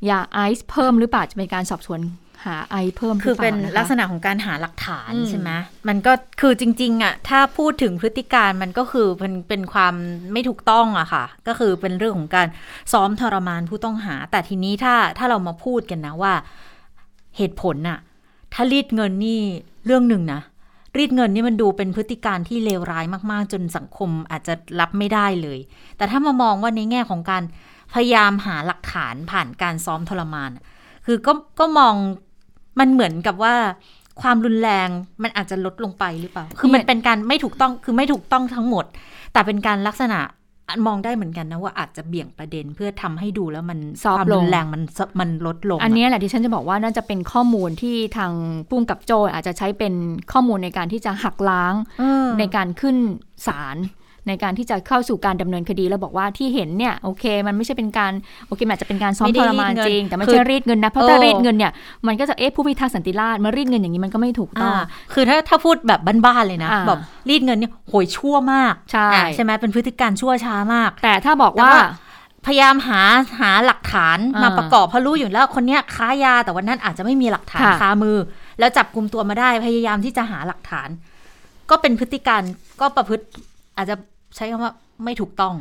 [0.10, 2.00] ยาไอซ์เพิ่มหรือเปล่า จะเป็นการสอบสวน
[2.46, 5.50] หาไอซ์เพิ่มหรืคือเปล่าเป็นนะคะลักษณะของการหาหลักฐานอืมใช่ไหม
[5.88, 9.94] มันก็คือจริง ๆอะถ้าพูดถึงพฤติการมันก็คือเป็นเป็นความ
[10.34, 12.48] ไม่ถูกต้องอะค่ะ ก็คือเป็นเรื่องของการ
[12.94, 16.34] ซ้อมทรมานผู้ต้องหา แต่ทีนี้ถ้าถ้าเรามาพูดกันนะว่า
[17.38, 18.00] เหตุผลน่ะ
[18.54, 19.40] ถ้ารีดเงินนี่
[19.86, 20.42] เรื่องหนึ่งนะ
[20.98, 25.60] รีดเงินนี่มันดูเป็นพฤติการที่เลวร้ายมากๆ จนสังคมอาจจะรับไม่ได้เลย
[25.98, 27.44] แต่ถ้ามามองว่าในแง่ของการ
[27.94, 30.52] พยายามหาหลักฐานผ่านการซ้อมทรมาน
[31.06, 31.96] คือก็ก็มอง
[32.80, 33.56] มันเหมือนกับว่า
[34.22, 34.90] ความรุนแรง
[35.24, 38.86] มันอาจจะลดลงไปหรือเปล่า คือมันเป็นการไม่ถูกต้องคือไม่ถูกต้องทั้งหมด
[39.34, 40.20] แต่เป็นการลักษณะ
[40.88, 44.84] มองได้เหมือนกันนะว่าอาจจะเบี่ยงประเด็นเพื่อทำให้ดูแล้วมันซอฟต์ความลงรุนแรงมัน
[45.20, 48.32] มันลดลง อันเนี้ยแหละที่ฉันจะบอกว่าน่าจะเป็นข้อมูลที่ทาง
[48.68, 49.94] พุ่มกับโจอาจจะใช้เป็น
[50.32, 52.98] ข้อมูลในการที่จะหักล้างเออในการขึ้น
[53.48, 53.78] ศาล
[54.28, 58.12] ในการที่จะเข้าสู่การดำเนินคดีแล้วบอกว่าที่เห็นเนี่ยโอเค มันไม่ใช่เป็นการ
[58.48, 61.72] โอเคมันอาจจะเป็นการซ้อมไม่ได้ทรมานรีดเงินจริง แต่ไม่คือใช่รีดเงินนะเพราะถ้าเออรีดเงินเนี่ย
[62.08, 71.84] มันก็จะเอ๊ะผู้พิทักษ์สันติราษฎร์มารีดเงินอย่างนี้มันก็ไม่ถูกต้องอ่าคือถ้าถ้าพูดแบบบ้านๆเลยนะอ่าแบบรีดเงินเนี่ยโหยชั่วมากใช่อ่าใช่ไหมเป็นพฤติการชั่วช้ามาก แต่ถ้าบอกว่าแต่ว่า
[72.46, 73.02] พยายามหา
[73.40, 78.18] หาหลักฐานอ่ามมาประกอบเพราะรู้อยู่แล้วคนเนี้ยค้ายาแต่วันนั้นอาจจะไม่มีหลักฐานค่ะคามือ
[78.60, 80.90] แล้วจับกลุ่มตัวมาได้พยายามที่จะหาหลักฐาน
[81.70, 82.42] ก็เป็นพฤติการ
[82.82, 83.26] ก็ประพฤติ
[83.78, 83.96] อาจจะ
[84.36, 84.72] ใช้คำว่า
[85.04, 85.56] ไม่ถูกต้อง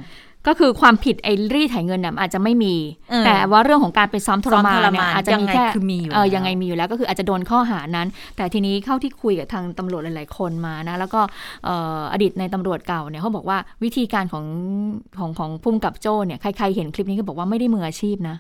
[0.49, 2.75] ก็คือความผิดไอ้รีดไถเงินเนี่ยอาจจะไม่มี
[3.11, 11.21] เออแต่ว่าเรื่องของการไปซ้อมทรมาซ้อมทรนเนี่มายนอาจจะมียังไงแค่คือมีอยู่เออแล้วยังไงมีอยู่แล้วก็คืออาจจะโดนข้อหานั้น แต่ทีนี้เข้าที่คุยกับทางตำรวจหลาย ๆ คนมานะแล้วก็
[11.65, 14.45] เอ่ออดีตในตำรวจเก่าเนี่ยเขาบอกว่าวิธีการของ
[15.19, 18.37] ของของพุ่มกับโจ้เนี่ยใครๆเห็นคลิปนี้ก็บอกว่าไม่ได้มืออาชีพนะ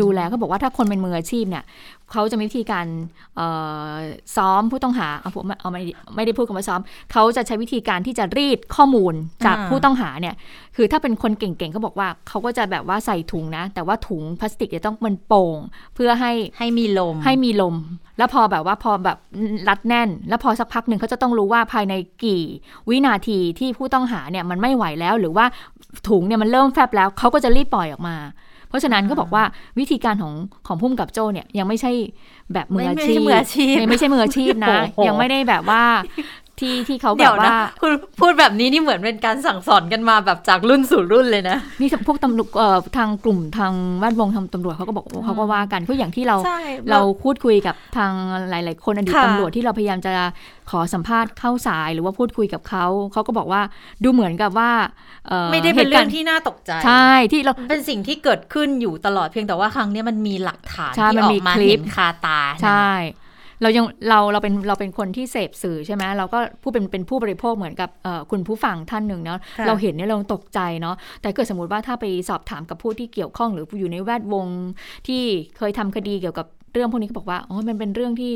[0.00, 1.64] ดูแลเขาบอกว่าถ้าคนเป็นมืออาชีพเนี่ย
[2.12, 2.86] เขาจะมีวิธีการ
[3.36, 3.46] เอ่
[3.92, 3.94] อ
[4.36, 5.82] ซ้อมผู้ต้องหาเอาผมเอาไม่
[6.16, 6.80] ไม่ได้พูดคำว่าซ้อม
[7.12, 9.14] เขาจะใช้วิธีการที่จะรีดข้อมูล
[9.46, 10.34] จากอ่าผู้ต้องหาเนี่ย
[10.76, 15.58] คือถ้าเป็นคนเก่งๆเขาบอกว่าเขาก็จะแบบว่าใส่ถุงนะ แต่ว่าถุงพลาสติกจะต้องมันโป่ง
[15.94, 17.74] เพื่อให้ให้มีลมให้มีลม
[18.18, 19.18] แล้วพอแบบว่าพอแบบ
[19.68, 22.42] รัดแน่น แล้วพอสักพักหนึ่งเขาจะต้องรู้ว่าภายในกี่
[22.88, 25.46] วินาทีที่ผู้ต้องหาเนี่ยมันไม่ไหวแล้วหรือว่า
[26.08, 28.16] ถุงเนี่ยมันเริ่มแฟบแล้วเขาก็จะรีบปล่อยออกมา
[28.68, 29.44] เพราะฉะนั้นก็บอกว่า
[29.78, 30.34] วิธีการของ
[30.66, 31.92] ของพุ่มกับโจ้เนี่ยยังไม่ใช่
[32.52, 35.82] แบบมืออาชีพไม่ใช่มืออาชีพไม่ใช่มืออาชีพนะโอ้โหยังไม่ได้แบบว่า
[36.60, 48.12] ที่ที่เขาแบเดี๋ยวบนะว่าคุณพูดแบบนี้นี่เหมือนเป็นการสั่งสอนกันมาแบบจากรุ่นสู่รุ่นเลยนะนี่พวกตำรวจเอ่อทางกลุ่มทางแวดวงทางตำรวจเขาก็บอกเขาก็ว่ากันเพราะอย่างที่เราใช่เราพูดคุยกับทาง
[48.50, 50.12] หลาย ๆ คนอดีตค่ะตำรวจที่เราพยายามจะ
[50.70, 53.62] ขอสัมภาษณ์เข้าสายหรือว่าพูดคุยกับเขาเขาก็บอกว่า
[54.04, 54.70] ดูเหมือนกับว่า
[55.30, 62.90] อ่อไม่ได้เป็นหตุเรื่กาองณ์ที่น่าตกใจใช่ที่เราเป็นสิ่งที่เกิดขึ้นอยู่ตลอดเพียงแต่ว่าครั้งเนี้ยมันมีหลักฐานใช่ที่มันออมีกมาคลิปเห็นคาตาใช่
[63.62, 74.46] เรายังเราเราเป็นเราเป็นคนที่เสพสื่อใช่ไหมเราก็ผู้เป็นเป็นผู้บริโภคเหมือนกับเอ่อคุณผู้ฟังท่านหนึ่งเนาะค่ะเราเห็นเนี่ยเราตกใจเนาะแต่เกิดสมมติว่าถ้าไปสอบถามกับผู้ที่เกี่ยวข้อง หรืออยู่ในแวดวง
[75.06, 75.22] ที่
[75.56, 78.34] เคยทำคดีเกี่ยวกับเรื่องพวกนี้ก็บอกว่าอ๋อมันเป็นเรื่องที่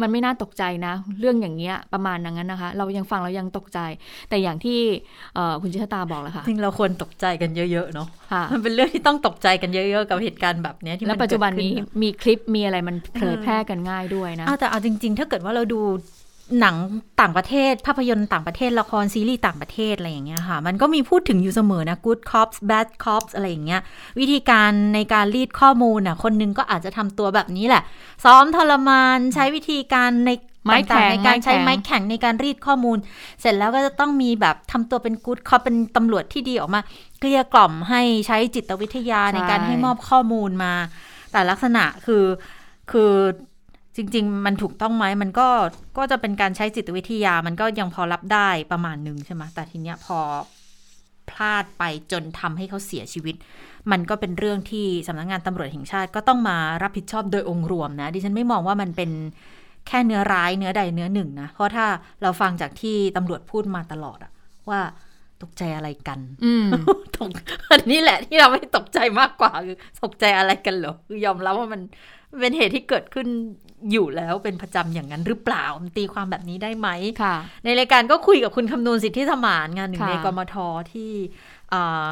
[0.00, 3.80] มันไม่น่าตกใจนะ เรื่องอย่างเงี้ยประมาณอย่างนั้นนะคะ เรายังฟังเรายังตกใจ
[4.28, 4.78] แต่อย่างที่
[5.34, 15.80] เอ่อคุณชิตาบอกแหละค่ะจริงเราควรตกใจกันเยอะๆเนาะค่ะมันเป็นเรื่องที่ต้องตกใจกันเยอะๆกับเหตุการณ์แบบเนี้ยที่มัและนปัจจุบันนี้เกิดขึ้มีคลิปมีอะไรมันเผยแพร่กันง่ายด้วยนะอ้าวแต่เอาจริง ๆ ถ้าเกิดว่าเราดู
[16.60, 16.76] หนัง
[17.20, 23.80] ต่างประเทศ ภาพยนตร์ต่างประเทศละครซีรีส์ต่างประเทศอะไรอย่างเงี้ยค่ะ มันก็มีพูดถึงอยู่เสมอนะ good cops bad cops อะไรอย่างเงี้ย
[24.18, 27.82] วิธีการในการรีดข้อมูลน่ะคนหนึงก็อาจจะทำตัวแบบนี้แหละ
[28.24, 30.30] ซ้อมทรมานใช้วิธีการใน
[30.64, 32.98] ไม้แข็งต่าๆในการใช้ไม้ไม้แข็งแข็งในการรีดข้อมูล
[33.40, 36.80] เสร็จแล้วก็จะต้องมีแบบทำตัวเป็น good cop เป็นตำรวจที่ดีออกมา
[37.18, 40.74] เกลี้ยกล่อมให้ใช้จิตวิทยาในการให้มอบข้อมูลมา
[41.32, 42.24] แต่ลักษณะคือ
[42.92, 43.12] คือ
[43.98, 45.48] จริง ๆ มันถูกต้องไหมมันก็
[45.98, 50.18] ก็จะเป็นการใช้จิตวิทยามันก็ยังพอรับได้ประมาณหนึ่งใช่ไหมแต่ทีเนี้ยพอ
[51.30, 51.82] พลาดไป
[52.12, 53.36] จนทำให้เขาเสียชีวิต
[53.90, 59.10] มันก็เป็นเรื่องที่สำนักงานตำรวจแห่งชาติก็ต้องมารับผิดชอบโดยองค์รวมนะ ดิฉันไม่มองว่ามันเป็น
[59.86, 61.86] แค่เนื้อร้ายเนื้อใดเนื้อหนึ่งนะ เพราะถ้า
[62.22, 64.32] เราฟังจากที่ตำรวจพูดมาตลอดอะ
[64.70, 64.80] ว่า
[65.42, 66.68] ตกใจอะไรกันอืม
[67.16, 67.30] ตก
[67.72, 71.80] อันนี้แหละที่เราไม่ตกใจมากกว่าคือตกใจอะไรกันเหรอคือยอมรับว่ามัน
[72.40, 73.26] เป็นเหตุที่เกิดขึ้น
[73.92, 76.88] อยู่แล้วเป็นประจำอย่างนั้นหรือเปล่ามันตีความแบบนี้ได้ไหม
[77.22, 80.54] ค่ะในรายการก็คุยกับคุณคำนูนสิทธิสมานงานหนึ่งค่ะในกมท
[80.92, 81.12] ที่
[81.72, 82.08] อ่า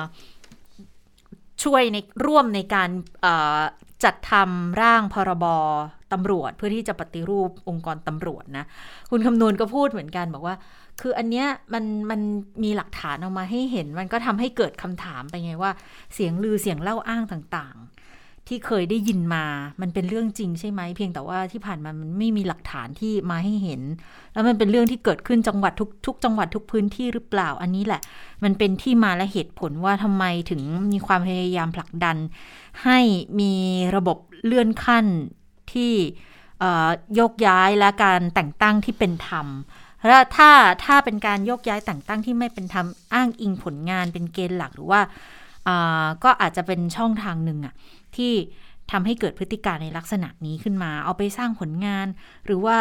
[1.64, 2.90] ช่วยในร่วมในการ
[3.24, 3.60] อ่า
[4.04, 5.44] จัดทำร่างพรบ
[6.12, 8.64] ตำรวจเพื่อที่จะปฏิรูปองค์กรตำรวจนะ
[9.10, 10.56] คุณคำนวณก็พูดเหมือนกันบอกว่า
[11.00, 12.20] คืออันเนี้ยมันมัน
[12.64, 15.72] มีหลักฐานออกมาให้เห็น มันก็ทำให้เกิดคำถามไปไงว่า
[16.14, 17.95] เสียงลือเสียงเล่าอ้างต่างๆ
[18.48, 19.44] ที่เคยได้ยินมา
[19.80, 23.82] มันเป็นเรื่องจริงใช่ไหมเพียงแต่ว่าที่ผ่านมามันไม่มีหลักฐานที่มาให้เห็น
[24.32, 28.00] แล้วมันเป็นเรื่องที่เกิดขึ้นจังหวัดทุกทุกจังหวัดทุกพื้นที่หรือเปล่าอันนี้แหละ
[28.44, 30.60] มันเป็นที่มาและเหตุผลว่าทำไมถึง
[30.92, 32.16] มีความพยายามผลักดัน
[32.84, 32.98] ให้
[33.40, 33.52] มี
[33.96, 35.06] ระบบเลื่อนขั้น
[35.72, 35.92] ที่
[37.14, 39.46] โยกย้ายและการแต่งตั้งที่เป็นธรรม
[40.06, 40.50] และถ้า
[40.84, 45.00] ถ้าเป็นการโยกย้ายแต่งตั้งที่ไม่เป็นธรรมอ้างอิงผลงานเป็นเกณฑ์หลักหรือว่า
[45.68, 47.74] อ่าก็อาจจะเป็นช่องทางหนึ่งอะ
[48.16, 48.32] ที่
[48.92, 52.06] ทำให้เกิดพฤติการในลักษณะนี้ขึ้นมา เอาไปสร้างผลงาน
[52.46, 52.76] หรือว่า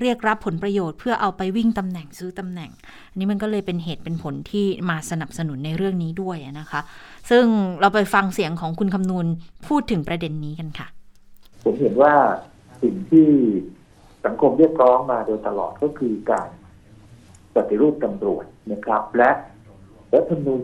[0.00, 2.70] เรียกรับผลประโยชน์เพื่อเอาไปวิ่งตำแหน่งซื้อตำแหน่ง
[3.10, 6.80] อันนี้มันก็เลยเป็นเหตุเป็นผลที่มาสนับสนุนในเรื่องนี้ด้วยนะคะ
[7.30, 7.44] ซึ่ง
[7.80, 9.26] เราไปฟังเสียงของคุณคำนูน
[9.68, 10.86] พูดถึงประเด็นนี้กันค่ะ
[11.64, 12.14] ผมเห็นว่า
[12.82, 13.28] สิ่งที่
[14.24, 16.48] สังคมเรียกร้องมาโดยตลอดก็คือการ
[17.54, 19.30] ปฏิรูปตำรวจนะครับ และ
[20.14, 20.58] รัฐธรรมนูญ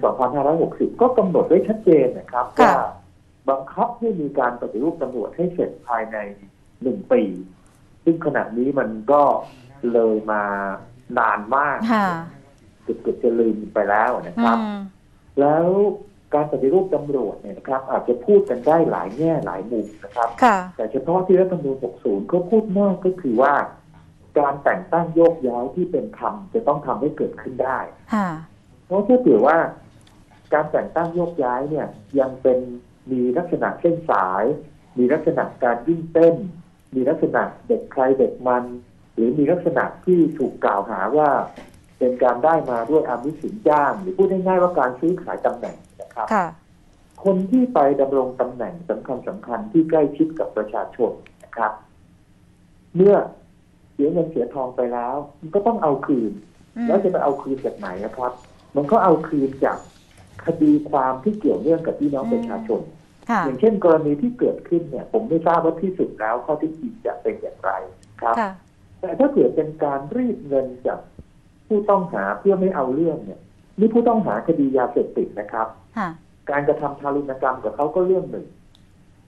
[0.48, 2.99] 2560 ก็กำหนดไว้ชัดเจนนะครับค่ะว่า
[3.50, 6.16] บังคับให้มีการปฏิรูปตำรวจให้เสร็จภายใน
[6.82, 7.22] หนึ่งปี
[8.04, 9.22] ซึ่งขณะนี้มันก็
[9.92, 10.42] เลยมา
[11.18, 12.08] นานมากค่ะ
[12.82, 14.58] เกือบเกือบจะลืมไปแล้วนะครับ
[15.40, 15.66] แล้ว
[16.34, 23.54] การปฏิรูปตำรวจเนี่ยนะครับ อาจจะพูดกันได้หลายแง่หลายมุมนะครับค่ะแต่เฉพาะที่รัฐธรรมนูญ 60เขาพูดมากก็คือว่า
[24.38, 27.78] การแต่งตั้งโยกย้ายที่เป็นธรรมจะต้องทำให้เกิดขึ้นได้
[28.14, 28.28] ค่ะ
[28.86, 29.58] เพราะถ้าเผื่อว่า
[30.54, 31.86] การแต่งตั้งโยกย้ายเนี่ย
[32.20, 32.58] ยังเป็น
[33.12, 34.44] มีลักษณะเส้นสาย
[34.98, 36.34] มีลักษณะการวิ่งเต้น
[36.94, 38.64] มีลักษณะเด็กใครเด็กมัน
[39.14, 41.30] หรือมีลักษณะที่ถูกกล่าวหาว่า
[41.98, 46.46] เป็นการได้มาด้วยอามิสสินจ้าง หรือพูดง่ายๆว่าการซื้อขายตำแหน่งนะครับค่ะ
[47.24, 51.10] คนที่ไปดำรงตำแหน่งสำคัญสำคัญที่ใกล้ชิดกับประชาชน
[51.44, 51.72] นะครับ
[52.96, 53.16] เมื่อ
[53.92, 56.32] เสียเงินเสียทองไปแล้ว มันก็ต้องเอาคืน
[56.86, 58.32] แล้วจะไปเอาคืนจากไหนนะครับ
[58.76, 59.78] มันก็เอาคืนจาก
[60.46, 62.99] คดีความที่เกี่ยวเนื่องกับพี่น้องประชาชนค่ะ
[63.44, 67.70] อย่างเช่นกรณีที่เกิดขึ้นเนี่ย ผมไม่ทราบว่าที่สุดแล้วข้อที่จริงจะเป็นอย่างไร
[68.22, 68.50] ครับค่ะ
[69.00, 70.98] แต่ถ้าเกิดเป็นการรีดเงินจาก
[71.68, 73.40] ผู้ต้องหาเพื่อไม่เอาเรื่องเนี่ย
[73.78, 76.08] นี่ผู้ต้องหาคดียาเสพติดนะครับค่ะ
[76.50, 78.46] การกระทำทารุณกรรมกับเขาก็เรื่องหนึ่ง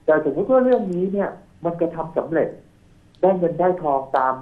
[0.05, 1.29] แต่สมมติว่าเรื่องนี้เนี่ย
[1.65, 2.49] มันกระทำสำเร็จ
[3.21, 4.33] ได้เงินได้ทองตาม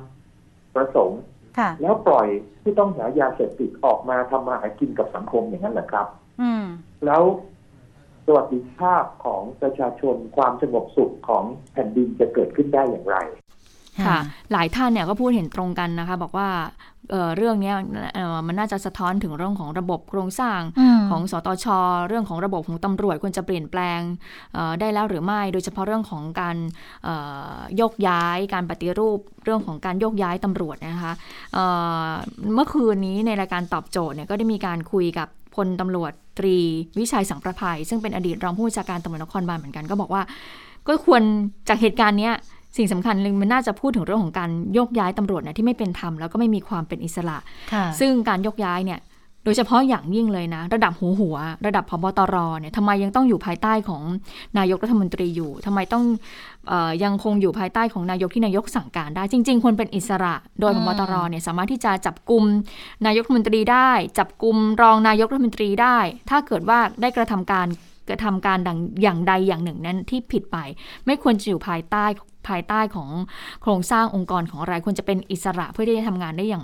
[0.76, 1.22] ประสงค์
[1.58, 2.28] ค่ะแล้วปล่อย
[2.64, 6.08] ผู้ต้องหายาเสพติดออกมาทำมาหากินกับสังคมอย่างนั้นแหละครับ
[6.42, 6.66] อืม
[7.06, 7.24] แล้ว
[8.26, 13.18] สวัสดิภาพของประชาชนความสงบสุขของแผ่นดินจะเกิดขึ้นได้อย่างไร
[14.08, 14.20] ค่ะ
[14.52, 16.50] หลายท่านเนี่ยก็พูดเห็นตรงกันนะคะ บอกว่า
[17.12, 17.76] เอ่อเรื่องเนี้ย
[18.16, 21.66] เอ่อมันน่าจะสะท้อนถึงเรื่องของระบบโครงสร้างอืมของสตช
[22.08, 24.00] เรื่องของระบบของตำรวจควรจะเปลี่ยนแปลง
[24.54, 26.58] เอ่อได้แล้วหรือไม่ โดยเฉพาะเรื่องของการ
[27.04, 27.16] เอ่
[27.54, 31.14] อโยกย้าย การปฏิรูป เรื่องของการโยกย้ายตำรวจนะคะ
[31.54, 31.66] เอ่
[32.08, 32.10] อ
[32.56, 36.58] เมื่อคืนนี้ในรายการตอบโจทย์เนี่ยก็ได้มีการคุยกับ พลตำรวจตรี
[37.00, 40.22] วิชัยสังประภัย ซึ่งเป็นอดีตรองผู้บัญชาการตำรวจนครบาลเหมือนกันก็บอกว่า
[40.88, 41.22] ก็ควร
[41.68, 42.34] จากเหตุการณ์เนี้ย
[42.78, 47.38] สิ่งสำคัญเลยมันน่าจะพูดถึงเรื่องของการโยกย้ายตำรวจเนี่ยที่ไม่เป็นธรรมแล้วก็ไม่มีความเป็นอิสระ
[47.74, 49.00] ค่ะซึ่งการยกย้ายเนี่ย
[49.44, 54.04] โดยเฉพาะอย่างยิ่งเลยนะ ระดับหัวหัว ระดับพบตรเนี่ยทำไมยังต้องอยู่ภายใต้ของ
[54.58, 56.04] นายกรัฐมนตรีอยู่ทำไมต้อง
[56.68, 62.44] เออยังคงอยู่ภายใต้ของนายกที่นายกสั่งการได้จริง ๆควรเป็นอิสระ โดยพบตรเนี่ยสามารถที่จะจับกลุ่ม
[63.06, 65.98] นายกรัฐมนตรีได้ จับกลุ่มรองนายกรัฐมนตรีได้
[66.30, 67.68] ถ้าเกิดว่าได้กระทำการ
[68.10, 70.58] กระทำการดังอย่างใดอย่างหนึ่งนั้นที่ผิดไป
[71.06, 72.06] ไม่ควรจะอยู่ภายใต้
[72.48, 73.10] ภายใต้ของ
[73.62, 76.64] โครงสร้างองค์กรของอะไรควรจะเป็นอิสระเพื่อที่จะทำงานได้อย่าง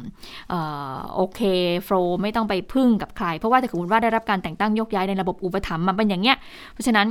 [0.52, 0.54] อ
[0.96, 1.42] อโอเค
[1.84, 6.38] โฟล์ไม่ต้องไปพึ่งกับใคร เพราะว่าถ้าสมมติว่าได้รับการแต่งตั้งยกย้ายในระบบอุปถัมภ์มาเป็นอย่างเงี้ย
[6.74, 7.08] เพราะฉะนั้น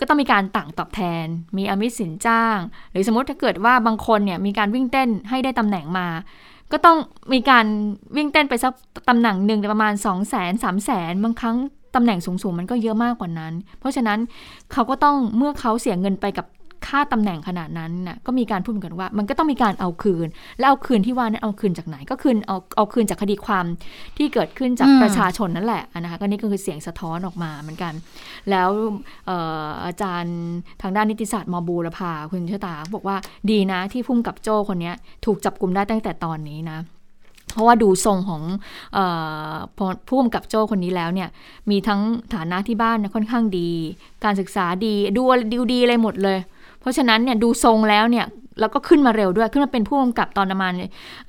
[0.00, 2.58] ก็ต้องมีการต่างตอบแทน มีอมิสินจ้าง
[2.92, 6.06] หรือสมมติถ้าเกิดว่าบางคนเนี่ยมีการวิ่งเต้นให้ได้ตำแหน่งมา
[6.72, 6.98] ก็ต้อง
[7.32, 7.66] มีการ
[8.16, 8.72] วิ่งเต้นไปสัก
[9.08, 11.56] ตำแหน่งหนึ่งประมาณ 2 0 0 0 0 0 3 0 0 0 0บางครั้ง
[11.94, 14.18] ตำแหน่งสูงๆ มันก็เยอะมากกว่านั้น เพราะฉะนั้น
[14.72, 16.46] เขาก็ต้องเมื่อเขาเสียเงินไปกับ
[16.86, 20.26] ค่าตำแหน่งขนาดนั้นน่ะก็มีการพูดกันว่า มันก็ต้องมีการเอาคืน
[20.58, 23.64] แล้วเอาคืนที่ว่านั้นเอาคืนจากไหน ก็คืนเอาเอาคืนจากคดีความ
[24.16, 27.92] ที่เกิดขึ้นจากอืมประชาชนนั่นแหละนะคะก็นี่ก็คือเสียงสะท้อนออกมาเหมือนกัน
[28.50, 28.68] แล้ว
[29.26, 30.36] เอ่ออาจารย์
[30.82, 33.16] ทางด้านนิติศาสตร์มบูรพาคุณเชษตาบอกว่า
[33.50, 36.78] ดีนะที่พุ่มกับโจ้คนเนี้ยถูกจับกลุมได้ตั้งแต่ตอนนี้นะ
[37.52, 38.42] เพราะว่าดูทรงของ
[38.94, 38.98] เอ
[39.52, 41.28] อพอผู้กำกับโจ้คนนี้แล้วเนี่ย
[41.70, 42.00] มีทั้ง
[42.34, 43.70] ฐานะที่บ้านเนี่ยค่อนข้างดี
[44.24, 45.22] การศึกษาดีดู
[45.54, 46.38] ดูดีอะไรหมดเลย
[46.80, 48.26] เพราะฉะนั้นเนี่ยดูทรงแล้วเนี่ย
[48.60, 50.72] แล้วก็ขึ้นมาเร็วด้วย ขึ้นมาเป็นผู้กำกับตอนประมาณ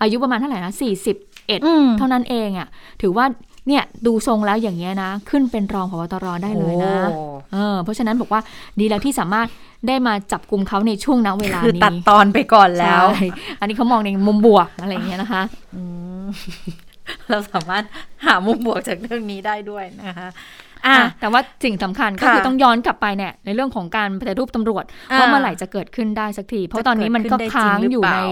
[0.01, 1.15] อายุประมาณเท่าไหร่นะสี่สิบ
[1.47, 2.67] เอ็ดอืมเท่านั้นเองอะ่ะ
[3.01, 3.25] ถือว่า
[3.67, 7.21] เนี่ยดูทรงแล้วอย่างเงี้ยนะ ขึ้นเป็นรองพบตรได้เลยนะโอ้
[7.53, 8.41] เออเพราะฉะนั้นบอกว่า
[8.79, 9.47] ดีแล้วที่สามารถ
[9.87, 13.27] ได้มาจับกลุ่มเขาในช่วงณเวลาคือนี้ ตัดตอนไปก่อนแล้วใช่
[13.59, 15.43] อันนี้เขามองในมุมบวกอะไรอย่างเงี้ยนะคะ
[15.75, 15.81] อื
[16.21, 16.25] ม
[17.29, 17.83] เราสามารถ
[18.25, 20.27] หามุมบวกจากเรื่องนี้ได้ด้วยนะคะ
[20.88, 28.26] อะอะแต่ว่าสิ่งสำคัญก็ค่ะคือต้องย้อนกลับไปเนี่ยในเรื่องของการปฏิรูปตำรวจอ่าว่าเมื่อไหร่จะเกิดขึ้นได้สักที เพราะตอนนี้มันก็จะเกิดขึ้นได้ค้างจริงหรืออยู่เปในล่า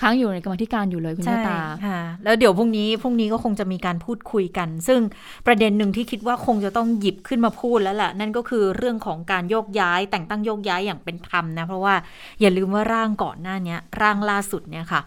[0.00, 5.00] ค้างอยู่ในกรรมาธิการอยู่เลยคุณใช่ชะตาค่ะ แล้วเดี๋ยวพรุ่งนี้พรุ่งนี้ก็คงจะมีการพูดคุยกัน ซึ่ง
[5.46, 11.94] ประเด็นหนึ่งที่คิดว่าคงจะต้องหยิบขึ้นมาพูดแล้วแหละนั่นก็คือเรื่องของการโยกย้าย แต่งตั้งโยกย้ายอย่างเป็นธรรมนะ เพราะว่า
[12.40, 15.00] อย่าลืมว่าร่างก่อนหน้าเนี้ยร่างล่าสุดเนี่ยค่ะ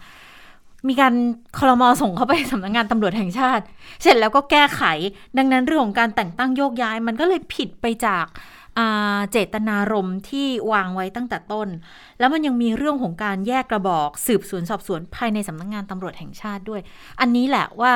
[0.88, 1.14] มีการ
[1.58, 3.64] คลมอส่งเข้าไปสำนักงานตำรวจแห่งชาติ
[4.02, 4.82] เสร็จแล้วก็แก้ไข
[5.38, 11.68] ดังนั้นเรื่องของการแต่งตั้งโยกย้าย มันก็เลยผิดไปจากาเจตนารมณ์ที่วางไว้ตั้งแต่ต้น
[12.18, 16.80] แล้วมันยังมีเรื่องของการแยกกระบอก สืบสวนสอบสวนภายในสำนักงานตำรวจแห่งชาติด้วย
[17.20, 17.92] อันนี้แหละว่า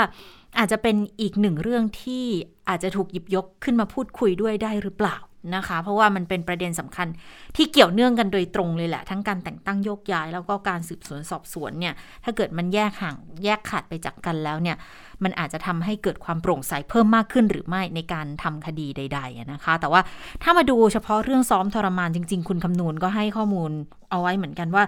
[0.59, 2.25] อาจจะเป็นอีกหนึ่งเรื่องที่
[2.69, 5.17] อาจจะถูกหยิบยกขึ้นมาพูดคุยด้วยได้หรือเปล่า
[5.55, 7.09] นะคะ เพราะว่ามันเป็นประเด็นสำคัญ
[7.57, 14.77] ที่เกี่ยวเนื่องกันโดยตรงเลยแหละ ทั้งการแต่งตั้งโยกย้าย แล้วก็การสืบสวนสอบสวนเนี่ยถ้าเกิดมันแยกห่างแยกขาดไปจากกันแล้วเนี่ย
[15.25, 20.01] มันอาจจะทำให้เกิดความโปร่งใสเพิ่มมากขึ้นหรือไม่ในการทำคดีใด ๆนะคะ แต่ว่า
[20.43, 23.71] ถ้ามาดูเฉพาะเรื่องซ้อมทรมานจริง ๆ คุณคำนูนก็ให้ข้อมูล
[24.11, 24.85] เอาไว้เหมือนกันว่า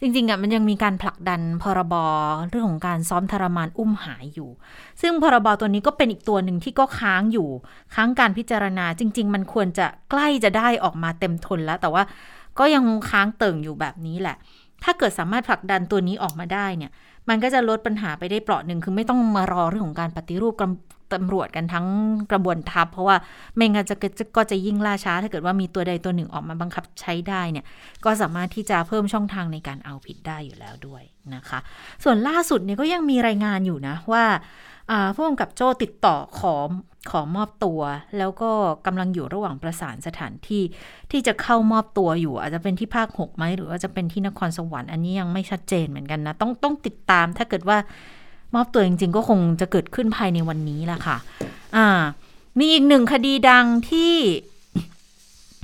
[0.00, 1.94] จริงๆอะมันยังมีการผลักดันพรบ
[2.50, 4.50] เรื่องของการซ้อมทรมานอุ้มหายอยู่
[5.00, 7.48] ซึ่งพรบตัวนี้ก็เป็นอีกตัวหนึ่งที่ก็ค้างอยู่
[7.94, 12.02] ค้างการพิจารณา จริง ๆ มันควรจะใกล้จะได้ออกมาเต็มทนแล้ว แต่ว่า
[12.58, 14.36] ก็ยังค้างเติ่งอยู่แบบนี้แหละ
[14.84, 16.90] ถ้าเกิดสามารถผลักดันตัวนี้ออกมาได้เนี่ย
[17.28, 21.86] มันก็จะลดปัญหาไปได้เปราะหนึ่งคือไม่ต้องมารอเรื่องของการปฏิรูปกำ ตำรวจกันทั้ง
[22.32, 23.16] กระบวนทัพ เพราะว่า
[23.56, 27.64] ไม่งั้นจะจะก็จะยิ่งล่าช้า ถ้าเกิดว่ามีตัวใดตัวหนึ่งออกมาบังคับใช้ได้เนี่ย
[28.04, 31.02] ก็สามารถที่จะเพิ่มช่องทางในการเอาผิดได้อยู่แล้วด้วย
[31.34, 31.58] นะคะ
[32.04, 34.24] ส่วนล่าสุดเนี่ยก็ยังมีรายงานอยู่นะว่า
[34.90, 36.54] อ่าผู้กำกับโจ้ติดต่อขอ
[37.10, 37.80] ขอมอบตัว
[38.18, 38.50] แล้วก็
[38.86, 40.62] กำลังอยู่ระหว่างประสานสถานที่
[41.10, 47.78] ที่จะเข้ามอบตัวอยู่ อาจจะเป็นที่ภาคหกไหมหรือว่าจะเป็นที่นครสวรรค์อันนี้ยังไม่ชัดเจนเหมือนกันนะ ต้องต้องติดตามถ้าเกิดว่า
[48.54, 51.16] มอบตัวจริง ๆ ก็คงจะเกิดขึ้นภายในวันนี้แหละค่ะ
[51.76, 51.88] อ่า
[52.58, 54.14] มีอีกหนึ่งคดีดังที่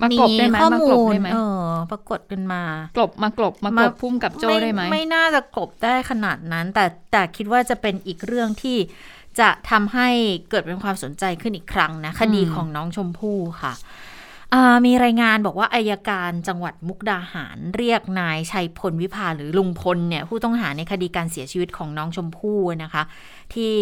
[0.03, 2.63] มากบได้ไหมข้อมากมูลบลได้ไหมเออ ปรากฏกันมา
[2.97, 8.79] กลบมากลบมากลบพุ่มกับโจ้ได้ไหมไม่น่าจะกลบได้ขนาดนั้น แต่แต่คิดว่าจะเป็นอีกเรื่องที่
[9.41, 10.09] จะทำให้
[10.51, 14.16] เกิดเป็นความสนใจขึ้นอีกครั้งนะ คดีของน้องชมพู่ค่ะอ่า
[14.87, 23.03] มีรายงานบอกว่าอายการจังหวัดมุกดาหารเรียกนายชัยพลวิภาหรือลุงพลเนี่ยผู้ต้องหาในคดีการเสียชีวิตของน้องชมพู่นะคะ
[23.55, 23.75] ที่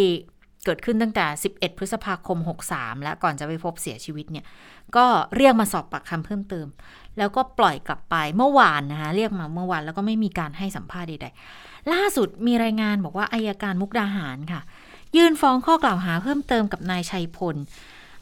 [0.64, 2.38] เกิดขึ้นตั้งแต่ 11 พฤษภาคม
[2.70, 4.44] 63 และก่อนจะไปพบเสียชีวิตเนี่ย
[4.96, 6.66] ก็เรียกมาสอบปากคำเพิ่มเติม
[7.18, 14.60] แล้วก็ปล่อยกลับไปเมื่อวานนะคะ เรียกมาเมื่อวานแล้วก็ไม่มีการให้สัมภาษณ์ใดๆ ล่าสุดมีรายงานบอกว่าอายการมุกดาหารค่ะ
[15.16, 17.56] ยื่นฟ้องข้อกล่าวหาเพิ่มเติมกับนายชัยพล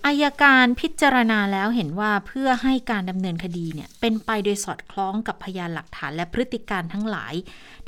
[0.06, 7.34] อายการพิจารณาแล้วเห็นว่าเพื่อให้การดำเนินคดีเนี่ยเป็นไปโดยสอดคล้องกับพยานหลักฐานและพฤติการทั้งหลาย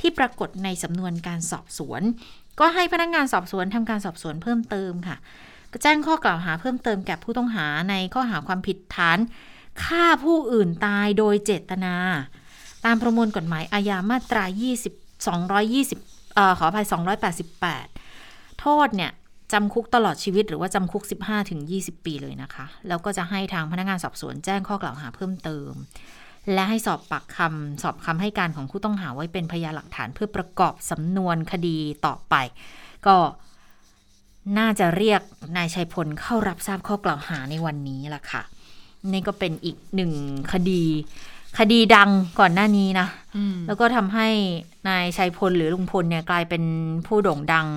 [0.01, 2.01] ที่ปรากฏในสำนวนการสอบสวน
[2.59, 5.17] ก็ให้พนักงงานสอบสวนทำการสอบสวนเพิ่มเติมค่ะ
[5.83, 9.19] แจ้งข้อกล่าวหาเพิ่มเติมแก่ผู้ต้องหาในข้อหาความผิดฐาน
[9.83, 11.95] ฆ่าผู้อื่นตายโดยเจตนา
[12.85, 14.43] ตามประมวลกฎหมายอาญามาตรา
[14.85, 15.25] 20
[15.59, 16.87] 220เอ่อขออภัย
[17.71, 19.11] 288 โทษเนี่ย
[19.53, 25.71] จำคุกตลอดชีวิตหรือว่าจำคุก 15ถึง20 ปีเลยนะคะ แล้วก็จะให้ทางพนักงานสอบสวนแจ้งข้อกล่าวหาเพิ่มเติม
[26.53, 32.35] และให้สอบปากคำสอบคำให้การของผู้ต้องหาไว้เป็นพยานหลักฐานเพื่อประกอบสำนวนคดีต่อไป
[33.05, 33.15] ก็
[34.57, 35.21] น่าจะเรียก
[35.57, 38.41] นายชัยพลเข้ารับทราบข้อกล่าวหาในวันนี้ล่ะค่ะ
[39.13, 40.11] นี่ก็เป็นอีกหนึ่ง
[40.53, 40.83] คดี
[41.59, 44.27] คดีดังก่อนหน้านี้นะอืมแล้วก็ทำให้
[44.89, 46.63] นายชัยพลหรือลุงพลเนี่ยกลายเป็น
[47.07, 47.67] ผู้โด่งดัง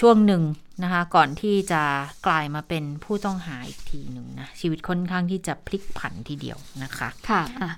[0.00, 0.42] ช่วงหนึ่ง
[0.84, 1.82] นะคะ ก่อนที่จะ
[2.26, 7.70] กลายมาเป็นผู้ต้องหาอีกทีหนึ่งนะ ชีวิตค่อนข้างที่จะพลิกผันทีเดียวนะคะ ค่ะอะ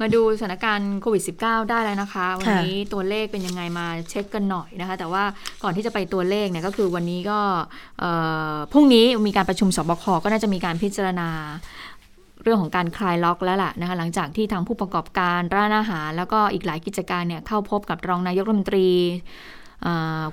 [0.00, 5.24] มาดูสถานการณ์โควิด -19 ได้แล้วนะคะ วันนี้ตัวเลขเป็นยังไงมาเช็คกันหน่อยนะคะ แต่ว่า
[5.62, 7.40] ก่อนที่จะไปตัวเลขเนี่ยก็คือวันนี้ก็
[8.00, 8.10] เอ่
[8.52, 11.28] อพรุ่งนี้มีการประชุมสบคก็น่าจะมีการพิจารณา
[12.42, 19.63] เรื่องของการคลายล็อกแล้วล่ะนะคะหลังจากที่ทางผู้ประกอบการร้านอาหาร แล้วก็อีกหลายกิจการเนี่ยเข้าพบกับรองนายกรัฐมนตรีอ่า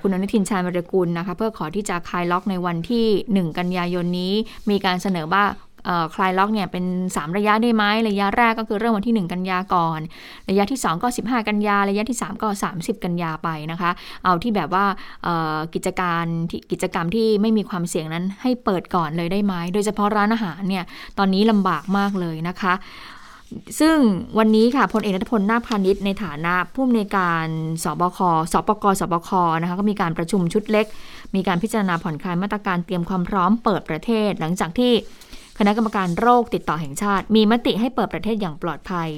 [0.02, 3.06] คุณอนุทินชาญวรกุลนะคะเพื่อขอที่จะคลายล็อกในวันที่
[3.38, 4.34] 1 กันยายนนี้
[4.70, 5.44] มีการเสนอว่า
[6.14, 10.00] คลายล็อกเนี่ยเป็น 3 ระยะได้ไหมระยะแรกก็คือเริ่มวันที่ 1 กันยาก่อน
[10.50, 13.90] ระยะที่ 2 ก็ 15 กันยา ระยะที่ 3 ก็ 30 กันยาไปนะคะ
[14.24, 14.84] เอาที่แบบว่า
[15.74, 20.84] กิจการที่กิจกรรมที่ไม่มีความเสี่ยงนั้นให้เปิดก่อนเลยได้ไหมโดยเฉพาะร้านอาหารเนี่ย
[21.18, 22.74] ตอนนี้ลำบากมากเลยนะคะ
[23.80, 23.96] ซึ่ง
[24.38, 27.46] วันนี้ค่ะพลเอกนัทพลนาคพาณิชย์ในฐานะผู้อำนวยการ
[27.84, 28.18] สบค
[28.52, 30.86] สปกสบคนะคะก็มีการประชุมชุดเล็ก
[31.34, 34.92] มีการพิจารณาผ่อนคลายมาตรการเตรียมความพร้อมเปิดประเทศ หลังจากที่
[35.58, 39.08] คณะกรรมการโรคติดต่อแห่งชาติ มีมติให้เปิดประเทศอย่างปลอดภัย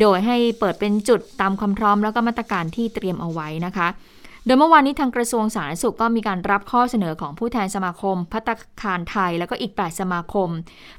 [0.00, 3.88] โดยให้เปิดเป็นจุดตามความพร้อมแล้วก็มาตรการที่เตรียมเอาไว้นะคะ
[4.48, 10.48] โดยเมื่อวานนี้ทางกระทรวงสาธารณสุขก็มีการรับข้อเสนอของผู้แทนสมาคม พัตตาคารไทย แล้วก็อีก 8 สมาคม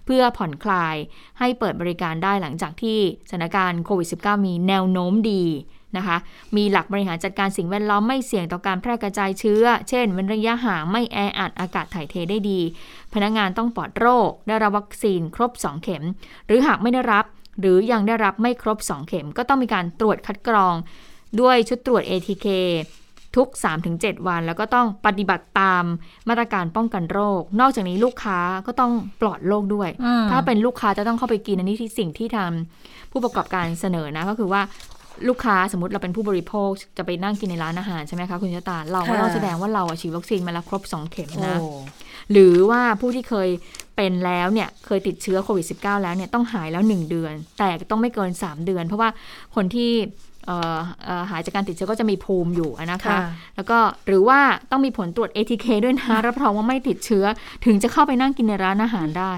[0.06, 0.96] เพื่อผ่อนคลาย
[1.40, 5.44] ให้เปิดบริการได้หลังจากที่สถานการณ์โควิด -19 มีแนวโน้มดี
[5.98, 6.18] นะคะ
[6.56, 12.60] มีหลักบริหารจัดการสิ่งแวดล้อมไม่เสี่ยงต่อการแพร่กระจายเชื้อ เช่นเว้นระยะห่างไม่แออัดอากาศถ่ายเทได้ดี
[13.14, 16.04] พนักงานต้องปลอดโรค ได้รับวัคซีนครบ 2 เข็ม
[16.48, 17.26] หรือหากไม่ได้รับ
[17.60, 20.76] หรือยังได้รับไม่ครบ 2 เข็ม ก็ต้องมีการตรวจคัดกรอง
[21.40, 22.48] ด้วยชุดตรวจ ATK
[23.38, 23.48] ทุก
[23.88, 25.84] 3-7 วัน แล้วก็ต้องปฏิบัติตาม
[26.30, 32.52] มาตรการป้องกันโรค นอกจากนี้ลูกค้าก็ต้องปลอดโรคด้วยอืมถ้าเป็นลูกค้าจะต้องเข้าไปกินอันนี้ที่สิ่งที่ทาง
[33.12, 34.62] ผู้ประกอบการเสนอนะก็คือว่า
[35.28, 41.70] ลูกค้าสมมติเราเป็นผู้บริโภคจะไปนั่งกินในร้านอาหารใช่ไหมคะคุณชะตา เราก็ต้องแสดงว่าเราอะฉีดวัคซีนมาแล้วครบ 2 เข็มนะโอ้
[42.32, 43.50] หรือว่าผู้ที่เคย
[43.96, 49.10] เป็นแล้วเนี่ยเคยติดเชื้อโควิด -19 แล้วเนี่ยต้องหายแล้ว 1 เดือน แต่ต้องไม่เกิน 3 เดือน เพราะว่า
[49.56, 49.92] คนที่
[50.46, 53.20] เอ่อเอ่อหายจากการติดเชื้อก็จะมีภูมิอยู่อะนะคะค่ะ
[53.56, 54.40] แล้วก็หรือว่า
[54.72, 57.26] ต้องมีผลตรวจ ATK ด้วยนะรับรองว่าไม่ติดเชื้อ
[57.66, 59.34] ถึงจะเข้าไปนั่งกินในร้านอาหารได้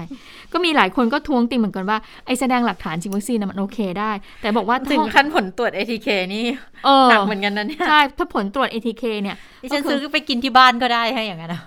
[0.52, 6.44] ก็มีหลายคนก็ทวงติงเหมือนกันว่าไอ้แสดงหลักฐานฉีดวัคซีนน่ะมันโอเคได้ แต่บอกว่าถึงถ้าขั้นผลตรวจ ATK นี่
[6.84, 11.62] เออหนักเหมือนกันนะเนี่ยใช่ถ้าผลตรวจ ATK เนี่ยดิฉันซื้อไปกินที่บ้านก็ได้ให้อย่างนั้นอะ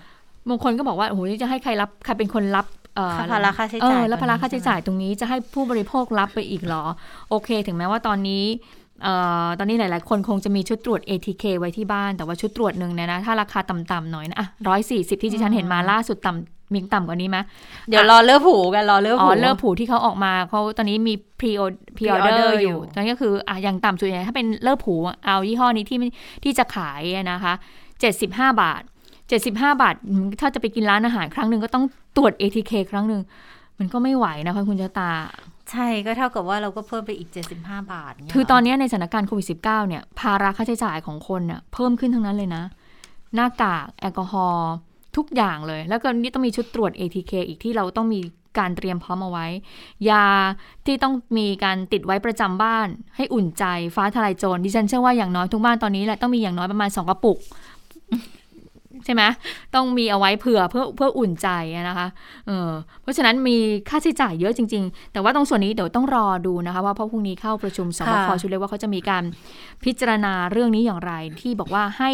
[0.50, 6.84] บางคนก็บอกว่าโอ้โหนี่จะให้ใครรับใครเป็นคนรับเอ่อภาระค่าใช้จ่ายเออแล้วภาระตอนนี้ค่าใช้จ่ายตรงนี้จะให้ผู้บริโภครับไปอีกเหรอ
[7.30, 8.44] โอเค ถึงแม้ว่าตอนนี้
[9.04, 9.14] เอ่
[9.46, 17.38] อตอนนี้หลาย ๆ คนคงจะมีชุดตรวจ ATK ไว้ที่บ้าน แต่ว่าชุดตรวจหนึ่งเนี่ยนะ ถ้าราคาต่ำๆหน่อยนะอะร้อยสี่สิบที่ดิฉันเห็นมาล่าสุดต่ำมีต่ำกว่านี้ไหม
[17.90, 25.98] เดี๋ยวรอเลิกผูกัน รอเลิกอ๋ผูอเลิกผูที่เขาออกมาเขาตอนนี้มี pre pre order pre-order ออยู่ยู่ตอนนี้ก็คืออะอย่างต่ำสุดเนี่ยถ้าเป็นเลิกผูเอายี่ห้อนี้ที่
[26.44, 27.54] ที่จะขายอะนะคะ
[28.08, 28.82] 75บาท
[29.42, 31.86] 75 บาทอืมถ้าจะไปกินร้านอาหารครั้งหนึ่งก็ต้อง
[32.18, 33.22] ตรวจ ATK ครั้งหนึ่ง
[33.80, 35.12] มันก็ไม่ไหวนะคะคุณเจาตา
[35.72, 37.30] ใช่ก็เท่ากับว่าเราก็เพิ่มไปอีก
[37.60, 42.64] 75 บาทเยคือตอนนี้ในสถานการณ์โควิด -19 เนี่ย ภาระค่าใช้จ่ายของคนเนี่ยเพิ่มขึ้นทั้งนั้นเลยนะ
[43.36, 44.72] หน้ากากแอลกอฮอล์
[45.18, 48.20] ทุกอย่างเลย แล้วก็นี่ต้องมีชุดตรวจ ATK อีกที่เราต้องมี
[48.60, 49.48] การเตรียมพร้อมเอาไว้
[50.10, 50.26] ยา
[50.86, 53.64] ที่ต้องมีการติดไว้ประจำบ้าน ให้อุ่นใจ
[53.96, 57.38] ฟ้าทลายโจรดิฉันเชื่อว่าอย่างน้อยทุกบ้านตอนนี้แหละต้องมีอย่างน้อยประมาณสองกระปุก
[59.06, 59.24] ใช่ไหม
[59.76, 61.48] ต้องมีเอาไว้เผื่อเพื่อเพื่ออุ่นใจ
[61.90, 62.08] นะคะ
[62.48, 62.70] เออ
[63.02, 63.58] เพราะฉะนั้นมี
[63.90, 69.24] ค่าใช้จ่ายเยอะจริง ๆ แต่ว่าตรงส่วนนี้เดี๋ยวต้องรอดูนะคะว่าเพราะพรุ่งนี้เข้าประชุมสบคชุดเล็กว่าเขาจะมีการ
[69.84, 72.12] พิจารณาเรื่องนี้อย่างไร ที่บอกว่าให้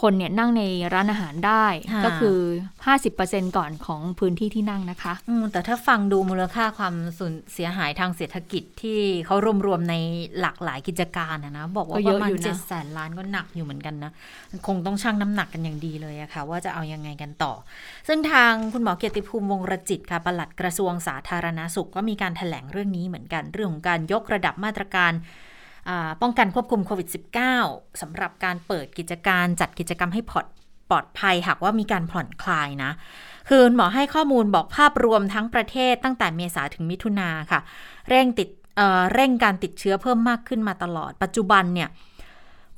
[0.00, 0.62] คนเนี่ยนั่งใน
[0.94, 1.66] ร้านอาหารได้
[2.04, 2.38] ก็คือ
[2.96, 9.36] 50%ก่อนของพื้นที่ที่นั่งนะคะอืมแต่ถ้าฟังดูมูลค่าความสูญเสียหายทางเศรษฐกิจที่เขา
[9.66, 9.94] รวมๆใน
[10.40, 14.12] หลากหลายกิจการนะนะบอกว่าประมาณเจ็ดแสนล้านก็หนักอยู่เหมือนกันนะ
[14.66, 17.52] คงต้องชั่งน้ำหนักกันอย่างดีเลยอะค่ะ ว่าจะเอายังไงกันต่อ
[18.08, 25.12] ซึ่งทางคุณหมอเกียรติภูมิวงรจิตค่ะปลัดกระทรวงสาธารณาสุขก็มีการถแถลงเรื่องนี้เหมือนกันเรื่องของการยกระดับมาตรการ
[26.22, 27.08] ป้องกันควบคุมโควิด
[27.54, 30.20] -19 สำหรับการเปิดกิจการจัดกิจกรรมให้
[30.90, 32.90] ปลอดภัยหากว่ามีการผ่อนคลายนะ
[33.48, 37.60] คือหมอให้ข้อมูลบอกภาพรวมทั้งประเทศตั้งแต่เมษาถึงมิถุนาค่ะ
[38.08, 41.88] เร่งติดเเร่งการติดเชื้อเพิ่มมากขึ้นมาตลอด ปัจจุบันเนี่ย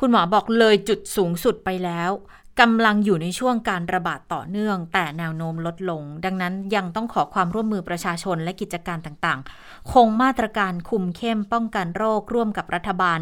[0.00, 2.10] คุณหมอบอกเลยจุดสูงสุดไปแล้ว
[2.60, 13.20] กำลังอยู่ในช่วงการระบาดต่อเนื่อง แต่แนวโน้มลดลง ดังนั้นยังต้องขอความร่วมมือประชาชนและกิจการต่างๆ คงมาตรการคุมเข้มป้องกันโรคร่วมกับรัฐบาล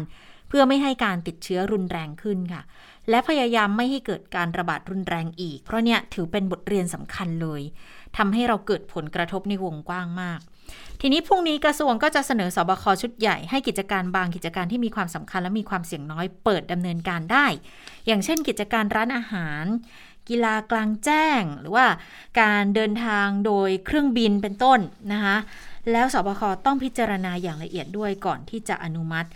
[0.49, 2.61] เพื่อไม่ให้การติดเชื้อรุนแรงขึ้นค่ะ
[3.09, 7.61] และพยายามไม่ให้เกิดการระบาดรุนแรงอีก เพราะเนี่ยถือเป็นบทเรียนสำคัญเลย
[8.17, 10.39] ทำให้เราเกิดผลกระทบในวงกว้างมาก
[11.01, 17.45] ทีนี้พรุ่งนี้กระทรวงก็จะเสนอสอบคชุดใหญ่ให้กิจการบางกิจการที่มีความสำคัญและมีความเสี่ยงน้อยเปิดดำเนินการได้
[18.07, 19.65] อย่างเช่น กิจการร้านอาหาร
[20.29, 21.87] กีฬากลางแจ้ง หรือว่า
[22.41, 24.79] การเดินทางโดยเครื่องบินเป็นต้น
[25.13, 25.37] นะคะ
[25.91, 29.27] แล้วสบคต้องพิจารณาอย่างละเอียดด้วยก่อนที่จะอนุมัติ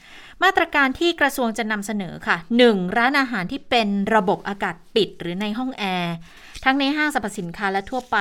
[0.44, 2.98] มาตรการที่กระทรวงจะนำเสนอค่ะ 1.
[2.98, 6.16] ร้านอาหารที่เป็นระบบอากาศปิดหรือในห้องแอร์
[6.64, 8.18] ทั้งในห้างสรรพสินค้าและทั่วไป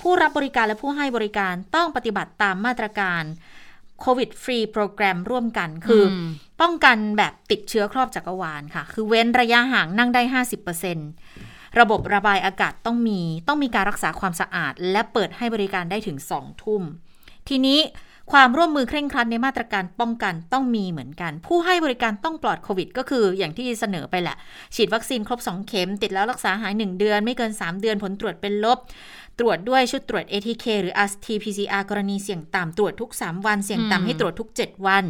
[0.00, 3.22] ผู้รับบริการและผู้ให้บริการต้องปฏิบัติตามมาตรการ
[4.00, 6.04] โควิดฟรีโปรแกรมร่วมกันคือ
[6.60, 10.22] ป้องกันแบบติดเชื้อครอบจักรวาลค่ะ คือเว้นระยะห่างนั่งได้
[11.00, 16.82] 50%ระบบระบายอากาศต้องมี ต้องมีการรักษาความสะอาด และเปิดให้บริการได้ถึง 2 ทุ่ม
[17.48, 17.78] ทีนี้
[18.32, 24.36] ความร่วมมือเคร่งครัดในมาตรการป้องกันต้องมีเหมือนกัน ผู้ให้บริการต้องปลอดโควิด ก็คืออย่างที่เสนอไปแหละ
[24.74, 28.78] ฉีดวัคซีนครบ 2 เข็ม ติดแล้วรักษาหาย 1 เดือน ไม่เกิน 3 เดือนผลตรวจเป็นลบ
[29.40, 35.04] ตรวจด้วยชุดตรวจ ATK หรือ RT-PCR กรณีเสี่ยงต่ำตรวจทุก 3 วัน เสี่ยงต่ำให้ตรวจทุก 7 วัน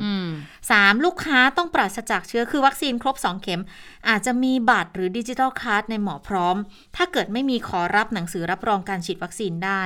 [0.49, 1.05] 3.
[1.05, 3.63] ลูกค้าต้องปราศจากเชื้อคือวัคซีนครบ 2 เข็ม
[4.09, 6.57] อาจจะมีบัตรหรือดิจิทัลคัร์ดในหมอพร้อม
[6.97, 9.83] ถ้าเกิดไม่มีขอรับหนังสือรับรองการฉีดวัคซีนได้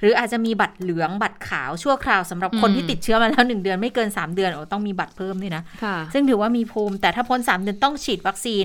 [0.00, 5.62] หรืออาจจะมีบัตรเหลืองบัตรขาวชั่วคราวสำหรับคนที่ติดเชื้อมาแล้ว 1 เดือนไม่เกิน 3 เดือนโอ้ต้องมีบัตรเพิ่มด้วยนะ
[6.12, 8.64] ซึ่งถือว่ามีภูมิ แต่ถ้าพ้น 3 เดือนต้องฉีดวัคซีน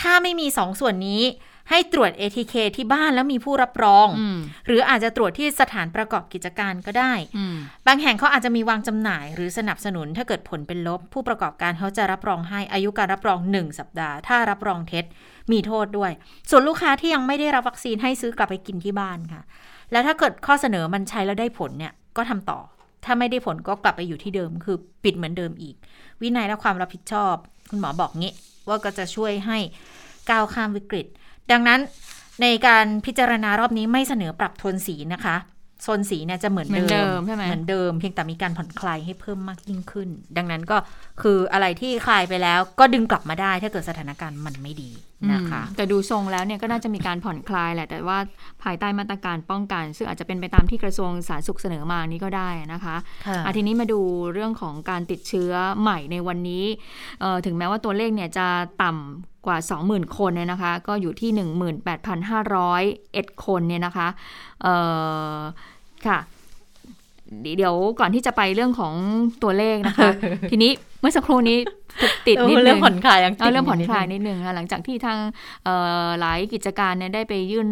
[0.00, 1.22] ถ้าไม่มี 2 ส่วนนี้
[1.70, 4.08] ให้ตรวจ ATK ที่บ้านแล้วมีผู้รับรอง
[4.66, 7.12] หรืออาจจะตรวจที่สถานประกอบกิจการก็ได้
[7.86, 15.04] บางแห่งเขาอาจจะมีวางจำหน่าย หรือสนับสนุนถ้าเกิดผลเป็นลบ ผู้ประกอบการเขาจะรับรองให้อายุการรับรอง 1 สัปดาห์ ถ้ารับรองเท็จ
[15.52, 16.12] มีโทษด้วย
[16.50, 19.42] ส่วนลูกค้าที่ยังไม่ได้รับวัคซีนให้ซื้อกลับไปกินที่บ้านค่ะ
[19.92, 22.58] แล้วถ้าเกิดข้อเสนอมันใช้แล้วได้ผลเนี่ยก็ทำต่อ
[23.04, 25.76] ถ้าไม่ได้ผลก็กลับไปอยู่ที่เดิม คือปิดเหมือนเดิมอีก
[26.22, 27.34] วินัยและความรับผิดชอบ
[27.70, 28.32] คุณหมอบอกงี้
[28.68, 29.58] ว่าก็จะช่วยให้
[30.30, 31.06] ก้าวข้ามวิกฤต
[31.52, 31.80] ดังนั้น
[32.42, 35.36] ในการพิจารณารอบนี้ไม่เสนอปรับโทนสีนะคะ
[35.82, 40.76] โซนสีเนี่ยจะเหมือนเดิมใช่ไหมเหมือนเดิมเพียงแต่มีการผ่อนคลายให้เพิ่มมากยิ่งขึ้น ดังนั้นก็
[41.22, 44.90] คืออะไรที่คลายไปแล้วก็ดึงกลับมาได้ถ้าเกิดสถานการณ์มันไม่ดี
[45.32, 48.18] นะคะแต่ดูทรงแล้วเนี่ยก็น่าจะมีการผ่อนคลายแหละ แต่ว่า
[48.62, 54.00] ภายใต้มาตรการป้องกัน ซึ่งอาจจะเป็นไปตามที่กระทรวงสาธารณสุขเสนอมานี้ก็ได้นะคะะทีนี้มาดู
[54.32, 56.64] เรื่องของการติดเชื้อใหม่ในวันนี้
[57.46, 58.46] ถึงแม้ว่าตัวเลขเนี่ยจะ
[58.82, 59.58] ต่ำกว่า
[59.88, 61.30] 20,000 คนเนี่ยนะคะ ก็อยู่ที่
[62.38, 64.08] 18,501 คนเนี่ยนะคะ
[66.06, 66.18] ค่ะ
[67.56, 68.94] เดี๋ยวก่อนที่จะไปเรื่องของ
[69.42, 70.10] ตัวเลขนะคะ
[70.50, 71.58] ทีนี้เมื่อสักครู่นี้
[72.26, 75.18] ติดนิดนึงเรื่องผ่อนคลายเอาเรื่องผ่อนคลายนิดนึงหลังจากที่ทาง
[76.20, 77.68] หลายกิจการเนี่ยได้ไปยื่น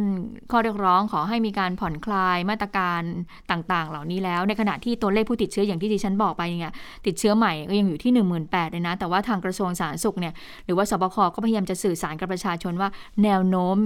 [0.50, 3.02] ข้อเรียกร้องขอให้มีการผ่อนคลายมาตรการ
[3.50, 6.72] ต่างๆ เหล่านี้แล้ว ในขณะที่ตัวเลขผู้ติดเชื้ออย่างที่ดิฉันบอกไปเนี่ย
[7.06, 12.88] ติดเชื้อใหม่ก็ยังอยู่ที่ 1 8 0 0 0เลยนะ แต่ว่าทางกระทรวงสาธารณสุขเนี่ยหรือว่าสบคก็พยายามจะสื่อสารกับประชาชนว่า
[13.24, 13.76] แนวโน้ม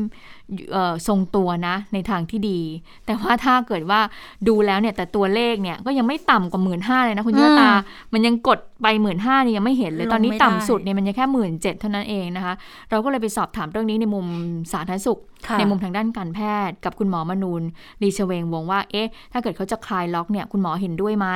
[1.08, 2.60] ทรงตัวนะในทางที่ดี
[3.06, 4.00] แต่ว่าถ้าเกิดว่า
[4.48, 7.70] ดูแล้วเนี่ยแต่ตัวเลขเนี่ยก็ยังไม่ต่ำกว่าหมื่นห้าเลยนะคุณยอตา
[8.12, 12.54] มันยังกดไปหมื่นห้านี่ยังไม่เห็นเลยตอนนี้ต่ำสุดเนี่ยมันยังแค่หมื่นเจ็ดเท่านั้นเองนะคะ
[12.90, 14.26] เราก็เลยไปสอบถามเรื่องนี้ในมุม
[14.72, 15.20] สาธารณสุข
[15.58, 17.62] ในมุมทางด้านการแพทย์ กับคุณหมอมนูน
[18.02, 21.26] รีเชเวงวงว่า เอ๊ะ ถ้าเกิดเขาจะคลายล็อกเนี่ย คุณหมอเห็นด้วยไหม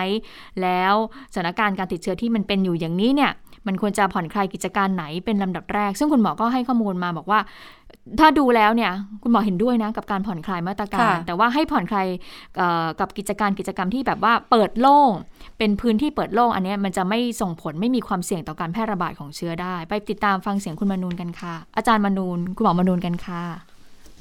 [0.62, 0.94] แล้ว
[1.34, 3.30] สถานการณ์การติดเชื้อที่มันเป็นอยู่อย่างนี้เนี่ย
[3.66, 7.40] มันควรจะผ่อนคลายกิจการไหนเป็นลำดับแรก ซึ่งคุณหมอก็ให้ข้อมูลมาบอกว่า
[8.20, 8.92] ถ้าดูแล้วเนี่ย
[9.22, 12.06] คุณหมอเห็นด้วยนะกับการผ่อนคลายมาตรการค่ะแต่ว่าให้ผ่อนคลาย
[12.56, 15.10] เอ่อกับกิจการกิจกรรมที่แบบว่าเปิดโล่ง
[15.58, 23.42] เป็นพื้นที่เปิดโล่งอันเนี้ยมันจะไม่ส่งผลไม่มีความเสี่ยงต่อการแพร่ระบาดของเชื้อได้ ไปติดตามฟังเสียงคุณมนูนกันค่ะ อาจารย์มนูนคุณหมอมนูนกันค่ะ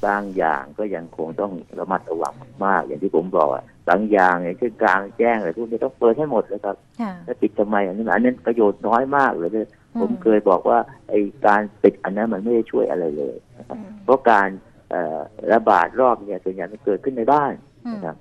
[0.06, 2.32] บางอย่างก็ยังคงต้องระมัดระวัง
[2.64, 9.50] มากๆอย่างที่ผมบอกอะ บางอย่างอย่างเช่นกลางแจ้งอะไรพวกนี้ต้องเปิดให้หมดเลยครับค่ะแล้วปิดทำไมอันนี้อันนั้นประโยชน์น้อยมากเลย
[10.00, 10.78] ผมเคยบอกว่า
[11.08, 14.48] ไอ้การปิดอันนั้นมันไม่ได้ช่วยอะไรเลยนะครับเพราะการ
[14.90, 15.20] เอ่อ
[15.52, 17.52] ระบาดรอบเนี่ยส่วนใหญ่มันเกิดขึ้นในบ้าน
[17.94, 18.16] นะครับ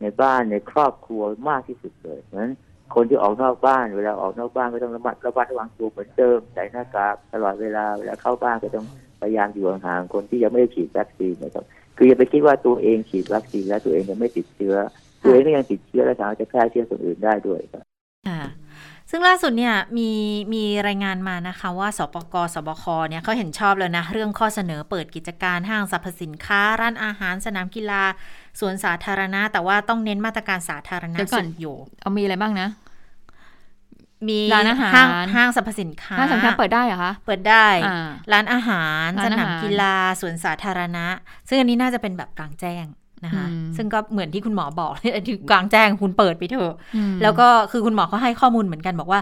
[0.00, 2.52] ในบ้านในครอบครัวมากที่สุดเลยเพราะฉะนั้น
[2.94, 8.86] คนที่ออกนอกบ้านเวลาออกนอกบ้านก็ต้องระมัดระมัดระวังตัวเหมือนเดิมใส่หน้ากากตลอดเวลาเวลาเข้าบ้านก็ต้อง
[9.20, 11.64] พยายามอยู่ห่างๆคนที่ยังไม่ได้ฉีดวัคซีนนะครับ
[11.96, 14.76] คืออย่าไปคิดว่าตัวเองฉีดวัคซีนแล้วตัวเองยังไม่ติดเชื้อ
[15.22, 17.84] ตัวเองก็ยังติดเชื้อและสามารถจะแพร่เชื้อคนอื่นได้ด้วยครับ
[18.28, 18.42] ค่ะ
[19.10, 20.10] ซึ่งล่าสุดเนี่ยมี
[20.54, 28.02] มีรายงานมานะคะว่าสปกสบคเนี่ยเขาเห็นชอบแล้วนะ เรื่องข้อเสนอเปิดกิจการห้างสรรพสินค้า ร้านอาหารสนามกีฬา
[28.60, 32.68] สวนสาธารณะ แต่ว่าต้องเน้นมาตรการสาธารณะเดี๋ยวก่สุอนดอยู่ เอามีอะไรบ้างนะ
[34.28, 41.06] มีร้านอาหารห้างห้างสรรพสินค้าห้างสำคัญเปิดได้เหรอคะเปิดได้อ่าร้านอาหารร้าสนอาหารนามกีฬาสวนสาธารณะ
[41.48, 42.86] ซึ่งอันนี้น่าจะเป็นแบบกลางแจ้ง
[43.24, 49.20] นะคะอืมซึ่งก็เหมือนที่คุณหมอบอกที่กลางแจ้งคุณเปิดไปเถอะอืมแล้วก็คือคุณหมอเขาให้ข้อมูลเหมือนกันบอกว่า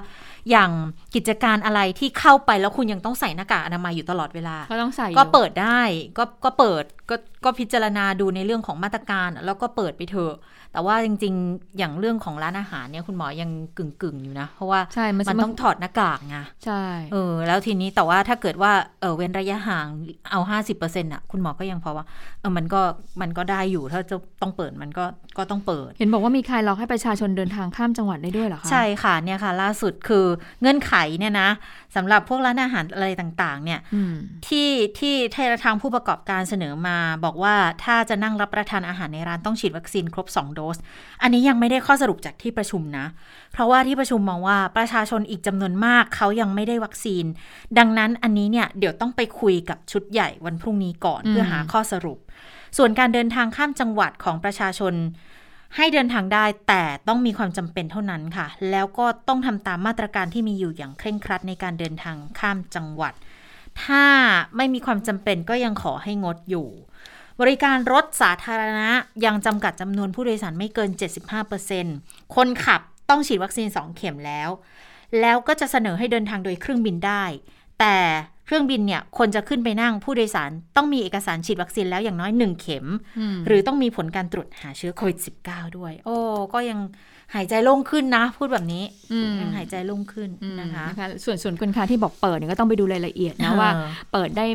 [0.51, 0.71] อย่าง
[1.15, 5.81] กิจการอะไรที่เข้าไปแล้วคุณยังต้องใส่หน้ากากอนามัยอยู่ตลอดเวลา ก็ต้องใส่อยู่ก็เปิดได้
[6.19, 10.35] ก็ก็เปิดก็ก็พิจารณาดูในเรื่องของมาตรการ แล้วก็เปิดไปเถอะ
[10.75, 19.87] แต่ว่าจริง ๆ อย่างเรื่องของร้านอาหารเนี่ยคุณหมอยังกึ่งกึ่งๆอยู่นะ เพราะว่าใช่มันมันต้องถอดหน้ากากไงใช่เออแล้วทีนี้แต่ว่าถ้าเกิดว่าเออเว้นระยะห่าง
[20.31, 22.05] เอาห้าสิบเปอร์เซ็นต์อะคุณหมอก็ยังพอว่า
[22.41, 22.81] เออมันก็
[23.21, 25.05] มันก็ได้อยู่ถ้าจะต้องเปิดมันก็
[25.39, 30.27] ก็ต้องเปิด เห็นบอกว่ามีใครล็อกให้ประชาชนเดินทางข้ามจังหวัดได้ด้วยเหรอคะใช่ค่ะเนี่ยค่ะ ล่าสุดคือ
[30.61, 31.49] เงื่อนไขเนี่ยนะ
[31.97, 34.15] สำหรับพวกร้านอาหารอะไรต่างๆ เนี่ยอืม
[34.47, 34.69] ที่
[34.99, 35.15] ที่
[35.65, 37.55] ทางผู้ประกอบการเสนอมาบอกว่า
[37.85, 40.77] ถ้าจะนั่งรับประทานอาหารในร้านต้องฉีดวัคซีนครบ2โดส
[41.23, 43.07] อันนี้ยังไม่ได้ข้อสรุปจากที่ประชุมนะ
[43.53, 47.25] เพราะว่าที่ประชุมมองว่าประชาชนอีกจำนวนมากเขายังไม่ได้วัคซีน
[47.79, 52.19] ดังนั้นอันนี้เนี่ยเดี๋ยวต้องไปคุยกับชุดใหญ่วันพรุ่งนี้ก่อนอืมเพื่อหาข้อสรุป
[52.77, 54.95] ส่วนการเดินทางข้ามจังหวัดของประชาชน
[55.77, 63.15] ให้เดินทางได้แต่ต้องมีความจำเป็นเท่านั้นค่ะ แล้วก็ต้องทำตามมาตรการที่มีอยู่อย่างเคร่งครัดในการเดินทางข้ามจังหวัด
[63.85, 64.05] ถ้า
[64.57, 66.69] ไม่มีความจำเป็นก็ยังขอให้งดอยู่
[67.41, 68.91] บริการรถสาธารณะ
[69.25, 70.91] ยังจำกัดจำนวนผู้โดยสารไม่เกิน
[71.63, 72.81] 75%คนขับ
[73.11, 74.49] ต้องฉีดวัคซีน 2 เข็มแล้ว
[75.21, 77.25] แล้วก็จะเสนอให้เดินทางโดยเครื่องบินได้
[77.81, 77.97] แต่
[78.47, 82.87] เครื่องบินเนี่ยคนจะขึ้นไปนั่งผู้โดยสารต้องมีเอกสารฉีดวัคซีนแล้วอย่างน้อย1เข็ม
[83.35, 85.19] มหรือต้องมีผลการตรวจหาเชื้อโควิด
[85.49, 86.17] -19 ด้วย โอ้
[86.55, 86.79] ก็ยัง
[87.35, 93.71] หายใจโล่งขึ้นนะ พูดแบบนี้อืมยังหายใจโล่งขึ้นอืมนะคะนะคะ ส่วนส่วนคุณค้าที่บอกเปิดเนี่ยก็ต้องไปดูรายละเอียดนะเออว่า
[94.13, 94.47] เปิดได้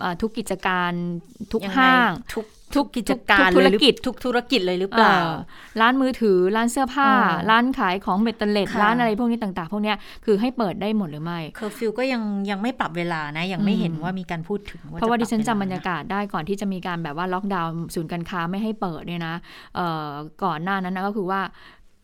[0.00, 0.92] เอ่อทุกกิจการ
[1.52, 2.44] ทุกยังไงห้างทุก
[2.74, 5.32] ทุกกิจการทุกธุรกิจเลยหอทุกธุรกิจเลยหรือเปล่าเอ่อ
[5.80, 19.34] ร้านมือถือร้านเสื้อผ้าเออร้านขายของเบ็ดเตล็ดค่ะร้านอะไรพวกนี้ต่างๆ พวกเนี้ยคือให้เปิดได้หมดหรือไม่เคอร์ฟิวก็ยังยังไม่ปรับเวลานะ ยังไม่อืมเห็นว่ามีการพูดถึง เพราะว่าจดิฉันปจำเวลบรรยากาศได้ก่อนที่จะมีการแบบว่าล็อกดาวน์ศูนย์การค้าไม่ให้เปิดเนี่ยนะ
[19.76, 20.10] เอ่อ
[20.44, 21.40] ก่อนหน้านั้นนะก็คือว่า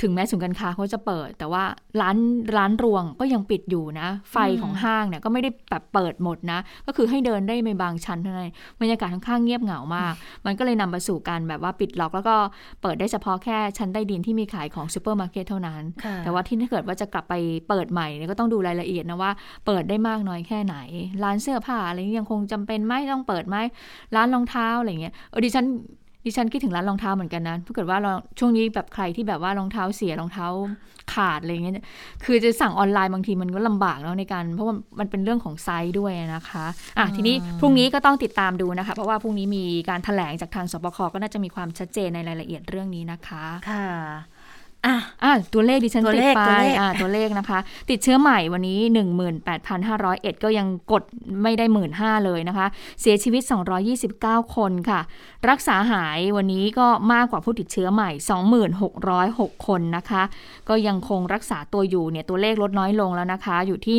[0.05, 1.65] ถึงแม้ศูนย์การค้าเขาจะเปิด แต่ว่า
[2.01, 2.17] ร้าน
[2.57, 8.51] ร้านรวงก็ยังปิดอยู่นะ ไฟของห้างเนี่ยก็ไม่ได้แบบเปิดหมดนะ ก็คือให้เดินได้ไม่บางชั้นเท่านั้น
[8.81, 10.15] บรรยากาศค่อนข้างเงียบเหงามาก
[10.47, 12.37] มันก็เลยนำไปสู่การแบบว่าปิดล็อก แล้วก็
[12.83, 17.35] เปิดได้เฉพาะแค่ชั้นใต้ดินที่มีขายของซูเปอร์มาร์เก็ตเท่านั้นค่ะแต่ว่าที่ถ้าเกิดว่าจะกลับไป
[17.69, 19.33] เปิดใหม่เนี่ยก็ต้องดูรายละเอียดนะว่า
[19.67, 20.77] เปิดได้มากน้อยแค่ไหน
[21.25, 23.57] ร้านเสื้อผ้าอะไรนี้ยังคงจำเป็นไหมต้องเปิดไหม
[24.17, 25.67] ร้านรองเท้าอะไรเงี้ยเออดิฉัน
[26.25, 30.47] ดิฉันคิดถึงร้านรองเท้าเหมือนกันนะถ้าเกิดว่าเราช่วงนี้แบบใครที่แบบว่ารองเท้าเสียรองเท้า
[31.15, 31.75] ขาดอะไรเงี้ย
[32.25, 36.65] คือจะสั่งออนไลน์บางทีมันก็ลำบากแล้วในการ เพราะว่ามันเป็นเรื่องของไซส์ด้วยนะคะ
[36.99, 43.87] อะทีนี้พรุ่งนี้ก็ต้องติดตามดูนะคะ เพราะว่าพรุ่งนี้มีการแถลงจากทางสบคก็น่าจะมีความชัดเจนในรายละเอียดเรื่องนี้นะคะ ค่ะ
[44.87, 47.59] อะอะตัวเลขดิฉันตัวติดเลขไปตัวเลขอะตัวเลขนะคะ
[47.91, 48.79] ติดเชื้อใหม่วันนี้
[49.57, 51.03] 18,501 ก็ยังกด
[51.43, 51.91] ไม่ได้1 5ื่น
[52.27, 52.67] เลยนะคะ
[53.01, 53.43] เสียชีวิต
[53.99, 55.01] 229 คนค่ะ
[55.51, 58.11] รักษาหายวันนี้ก็มากกว่าผู้ติดเชื้อใหม่
[58.89, 60.23] 2606 คนนะคะ
[60.69, 63.97] ก็ยังคงรักษาตัวอยู่เนี่ยตัวเลขลดน้อยลงแล้วนะคะ อยู่ที่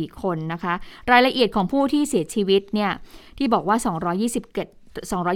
[0.08, 0.74] 34 คนนะคะ
[1.10, 2.90] รายละเอียดของผู้ที่เสียชีวิตเนี่ย
[3.38, 3.76] ที่บอกว่า
[4.42, 4.85] 227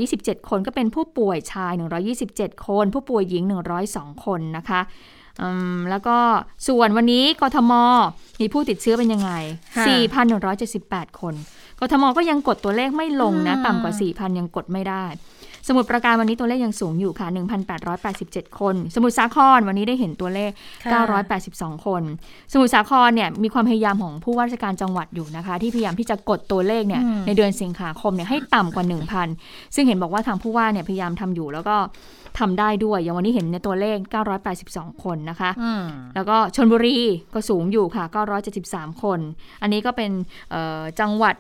[0.05, 1.73] 227 คนก็เป็นผู้ป่วยชาย
[2.19, 3.45] 127 คน ผู้ป่วยหญิง
[3.85, 4.81] 102 คนนะคะ
[5.43, 6.17] อืมแล้วก็
[6.69, 7.73] ส่วนวันนี้กทม
[8.41, 9.33] มีผู้ติดเชื้อเป็นยังไง
[9.77, 9.87] ค่ะ
[10.53, 11.35] 4,178 คน
[11.81, 15.05] กทมก็ยังกดตัวเลขไม่ลงนะอืมต่ำกว่า 4,000 ยังกดไม่ได้
[15.69, 17.27] สมุทรปราการวันนี้ตัวเลขยังสูงอยู่ค่ะ
[17.93, 20.51] 1,887 คน สมุทรสาครวันนี้ได้เห็นตัวเลข
[20.85, 21.01] ค่ะ
[21.59, 22.03] 982 คน
[22.53, 28.85] สมุทรสาครเนี่ยมีความพยายามของผู้ว่าราชการจังหวัดอยู่นะคะ ที่พยายามที่จะกดตัวเลขเนี่ยอืมในเดือนสิงหาคมเนี่ยให้ต่ำกว่า
[29.31, 31.77] 1,000 ซึ่งเห็นบอกว่าทางผู้ว่าเนี่ยพยายามทำอยู่แล้วก็
[32.39, 33.97] ทำได้ด้วย อย่างวันนี้เห็นในตัวเลข
[34.51, 35.83] 982 คนนะคะอืม
[36.15, 36.97] แล้วก็ชนบุรี
[37.35, 38.05] ก็สูงอยู่ค่ะ
[38.55, 39.21] 973 คน
[39.63, 40.11] อันนี้ก็เป็น
[40.51, 41.35] เอ่อจังหวัด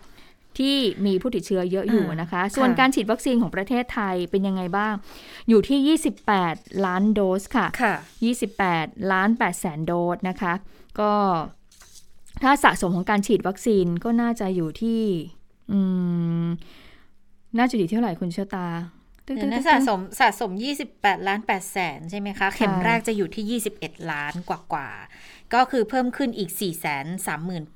[0.60, 4.94] ที่มีผู้ติดเชื้อเยอะอยู่นะคะ ส่วนการฉีดวัคซีนของประเทศไทยเป็นยังไงบ้าง
[5.48, 5.98] อยู่ที่
[6.38, 7.94] 28 ล้านโดสค่ะค่ะ
[8.52, 10.52] 28 ล้าน8แสนโดสนะคะ
[11.00, 11.12] ก็
[12.42, 15.02] ถ้าสะสมของการฉีดวัคซีนก็น่าจะอยู่ที่
[15.72, 15.78] อื
[16.44, 16.46] ม
[17.58, 18.66] น่าจะอยู่ที่เท่าไหร่คุณเชอตา
[19.26, 20.50] ตึ๊กเดี๋ยวๆนะๆสะสมสะสม
[20.90, 26.64] 28 ล้าน8แสนใช่ไหมคะ เข็มแรกจะอยู่ที่ 21 ล้านกว่ากว่าๆก็คือเพิ่มขึ้นอีก 4 3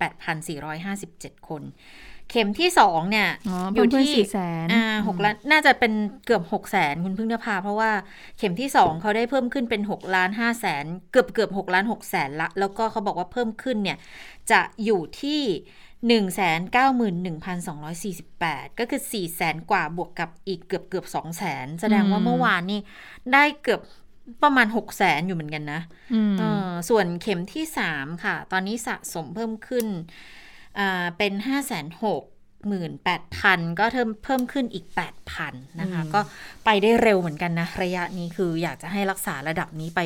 [0.01, 1.62] 8 4 5 7 คน
[2.35, 5.93] เข็มที่2เนี่ยอ๋ออเพิ่มยู่ขึ้นที่สี่แสนอ่าหกล้านน่าจะเป็น
[6.26, 7.91] เกือบ6แสนคุณพึ่งนภาเพราะว่า
[8.39, 13.99] เข็มที่2เขาได้เพิ่มขึ้นเป็น6ล้าน5แสนเกือบเกือบ6ล้าน6แสนละ แล้วก็เขาบอกว่าเพิ่มขึ้นเนี่ย
[14.51, 15.43] จะอยู่ที่
[17.41, 22.80] 191,248ก็คือ4แสนกว่าบวกกับอีกเกือบเกือบ2แสนแสดงว่าอืมเมื่อวานนี่
[23.32, 23.80] ได้เกือบ
[24.43, 25.80] ประมาณ6แสนอยู่เหมือนกันนะ
[26.14, 30.44] อืมเออส่วนเข็มที่3ค่ะ ตอนนี้สะสมเพิ่มขึ้นอ่า
[31.18, 32.20] เป็น 5 6 0 0
[32.70, 34.87] 0 8,000 ก็เพิ่มเพิ่มขึ้นอีก
[35.33, 36.20] 8,000 นะคะอืมก็
[36.64, 40.01] ไปได้เร็วเหมือนกันนะ ระยะนี้คืออยากจะให้รักษาระดับนี้ไป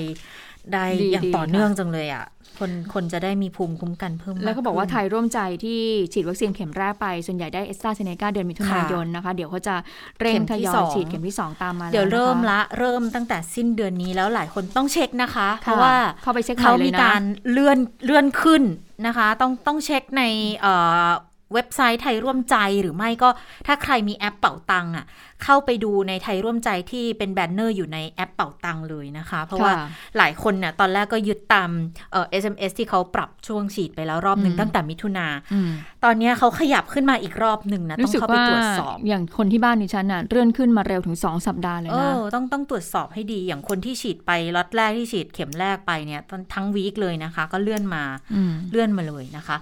[0.75, 2.27] ได้ดีอย่างดีต่อเนื่องจังเลยอะ่ะ
[2.59, 5.81] คนคนจะได้มีภูมิคุ้มกันเพิ่มมแล้วก็บอกว่าไทขึ้นยร่วมใจที่
[6.13, 9.75] ฉีดวัคซีนเข็มแรกไป ส่วนใหญ่ได้เอสตราเซเนกาเดือนมิถุนายนนะคะ เดี๋ยวเขาจะ
[10.21, 18.63] เร่งเข็มทที่ยอสยองฉีดเข็มที่ 2 ตามมาแล้วเดี๋ยวเริ่มนะคะละเริ่มตั้งแต่สิ้นเดือนนี้แล้วหลายคนต้องเช็คนะคะ เพค่ะราะว่าเข้าไปเช็คใหม่เขาเลยมีนะการเลื่อนเลื่อนขึ้น
[19.07, 20.23] นะคะ ต้องต้องเช็คใน
[20.59, 21.09] เอ่อ
[21.55, 23.29] เว็บไซต์ไทยร่วมใจหรือไม่ก็
[23.67, 25.05] ถ้าใครมีแอปเป่าตังค์อะ
[25.45, 29.87] เข้าไปดูในไทยร่วมใจที่เป็นแบนเนอร์อยู่ในแอปเป่าตังค์เลยนะคะ เพราะว่าค่ะ
[30.19, 31.71] หลายคนเนี่ยตอนแรกก็ยึดตาม
[32.13, 35.71] เอ่อ SMS ที่เขาปรับช่วงฉีดไปแล้วรอบหนึ่งอืมตั้งแต่มิถุนาอืม
[36.05, 49.57] ตอนเนี้ยเขาขยับขึ้นมาอีกรอบหนึ่งนะต้อรู้งสึกว่าเข้าไปตรวจสอบ อย่างคนที่บ้านดิฉันน่ะเลื่อนขึ้นมาเร็วถึง 2 สัปดาห์เลยเอนะอต้องต้องตรวจสอบให้ดีอย่างคนที่ฉีดไปล็อตแรกที่ฉีดเข็มแรกไปเนี่ยตอนทั้ง week เลยนะคะ ก็เลื่อนมาอืมเลื่อนมาเลยนะคะ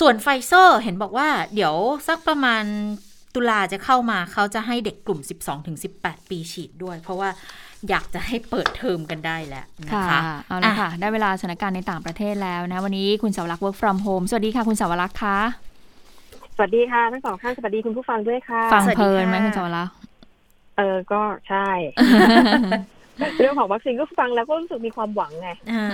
[0.00, 1.74] ส่วนไฟเซอร์เห็นบอกว่าเดี๋ยว
[2.08, 2.64] สักประมาณ
[3.34, 5.20] ตุลาจะเข้ามาเขาจะให้เด็กกลุ่ม
[5.74, 7.28] 12-18 ปีฉีดด้วย เพราะว่า
[7.88, 15.38] อยากจะให้เปิดเทอมกันได้แล้วนะค่ะคะ เอาละค่ะ ได้เวลาสถานการณ์ในต่างประเทศแล้วนะ วันนี้คุณสาวรักษ์ work from home สวัสดีค่ะ คุณสาวรักษ์คะ
[16.56, 19.94] สวัสดีค่ะทั้งสองท่านสวัสดีคุณผู้ฟังด้วยค่ะ ฟังสวัสดีเพลินค่ะไหมคุณสาวรักษ์
[20.76, 21.68] เออ ก็ใช่
[23.40, 25.86] เรื่องของวัคซีนก็ฟังแล้วก็รู้สึกมีความหวังไงอ่า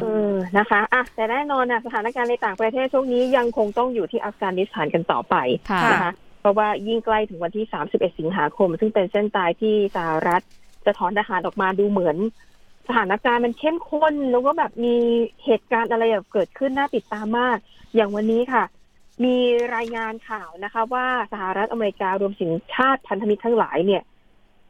[0.00, 5.34] เออนะคะอะแต่แน่นอนนะสถานการณ์ในต่างประเทศช่วงนี้ยังคงต้องอยู่ที่อัฟกานิสถานกันต่อไป
[5.70, 10.42] ค่ะนะคะ เพราะว่ายิ่งใกล้ถึงวันที่ 31 สิงหาคม ซึ่งเป็นเส้นตายที่สหรัฐ
[10.84, 12.16] จะถอนทหารออกมาดูเหมือน
[12.88, 14.94] สถานการณ์มันเข้มข้น แล้วก็แบบมี
[15.44, 17.56] เหตุการณ์อะไรแบบเกิดขึ้นน่าติดตามมาก
[17.94, 18.64] อย่างวันนี้ค่ะ
[19.24, 19.36] มี
[19.76, 24.02] รายงานข่าวนะคะ ว่าสหรัฐอเมริการวมถึงชาติพันธมิตรทั้งหลายเนี่ย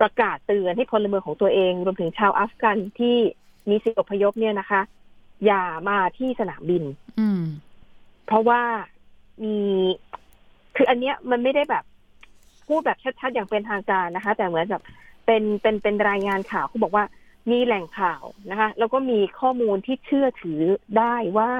[0.00, 3.16] ประกาศเตือนให้พลเมืองของตัวเอง รวมถึงชาวอัฟกันที่
[3.68, 4.80] มีสิทธิอพยพเนี่ยนะคะ
[5.46, 6.84] อย่ามาที่สนามบิน
[7.20, 7.42] อืม
[8.26, 8.62] เพราะว่า
[9.44, 9.56] มี
[10.76, 11.84] คืออันเนี้ยมันไม่ได้แบบ
[12.66, 14.82] พูดแบบชัดๆอย่างเป็นทางการนะคะ แต่เหมือนแบบ
[15.26, 17.04] เป็นเป็นเป็นรายงานข่าวเขาบอกว่า
[17.50, 20.62] มีแหล่งข่าวนะคะ แล้วก็มีข้อมูลที่เชื่อถือ
[20.98, 21.50] ได้ว่า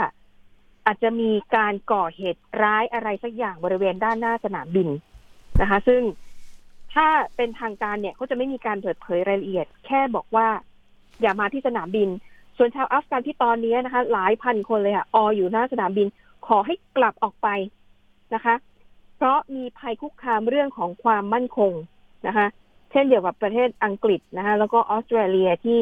[0.87, 4.89] อาจจะมีการก่อเหตุร้ายอะไรสักอย่างบริเวณด้านหน้าสนามบิน
[5.61, 6.03] นะคะ ซึ่ง
[6.95, 10.49] ถ้าเป็นทางการเนี่ยเขาจะไม่มีการเปิดเผยรายละเอียด แค่บอกว่า
[11.21, 12.09] อย่ามาที่สนามบิน
[12.57, 16.07] ส่วนชาวอัฟกันที่ตอนนี้นะคะ หลายพันคนเลยค่ะออยู่หน้าสนามบิน
[16.47, 17.49] ขอให้กลับออกไป
[18.35, 18.55] นะคะ
[19.21, 21.73] เพราะมีภัยคุกคามเรื่องของความมั่นคง
[22.27, 22.47] นะคะ
[22.91, 25.81] เช่นเดียวกับประเทศอังกฤษนะคะ แล้วก็ออสเตรเลียที่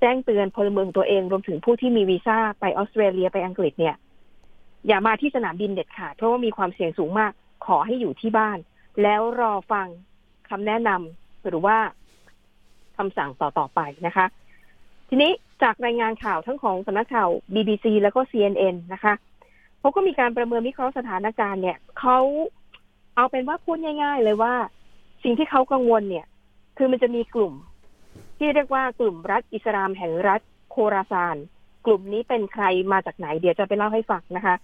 [0.00, 3.94] แจ้งเตือนพลเมืองตัวเองรวมถึงผู้ที่มีวีซ่าไปออสเตรเลียไปอังกฤษเนี่ย
[4.86, 7.32] อย่ามาที่สนามบินเด็ดขาดเพราะว่ามีความเสี่ยงสูงมาก
[7.66, 8.58] ขอให้อยู่ที่บ้าน
[9.02, 9.86] แล้วรอฟัง
[10.48, 11.76] คำแนะนำหรือว่า
[12.96, 14.26] คำสั่งต่อๆไปนะคะ
[15.08, 15.32] ทีนี้
[15.62, 19.14] จากรายงานข่าวทั้งของสำนักข่าว BBC แล้วก็ CNN นะคะ
[19.80, 22.18] เขาก็มีการประเมินวิเคราะห์สถานการณ์เนี่ยเขา
[23.16, 24.54] เอาเป็นว่าพูดง่าย ๆ เลยว่า
[25.22, 26.26] สิ่งที่เขากังวลเนี่ย
[26.76, 27.54] คือมันจะมีกลุ่ม
[28.38, 31.36] ที่เรียกว่ากลุ่มรัฐอิสลามแห่งรัฐโคราซาน
[31.86, 34.56] กลุ่มนี้เป็นใครมาจากไหนเดี๋ยวจะไปเล่าให้ฟังนะคะ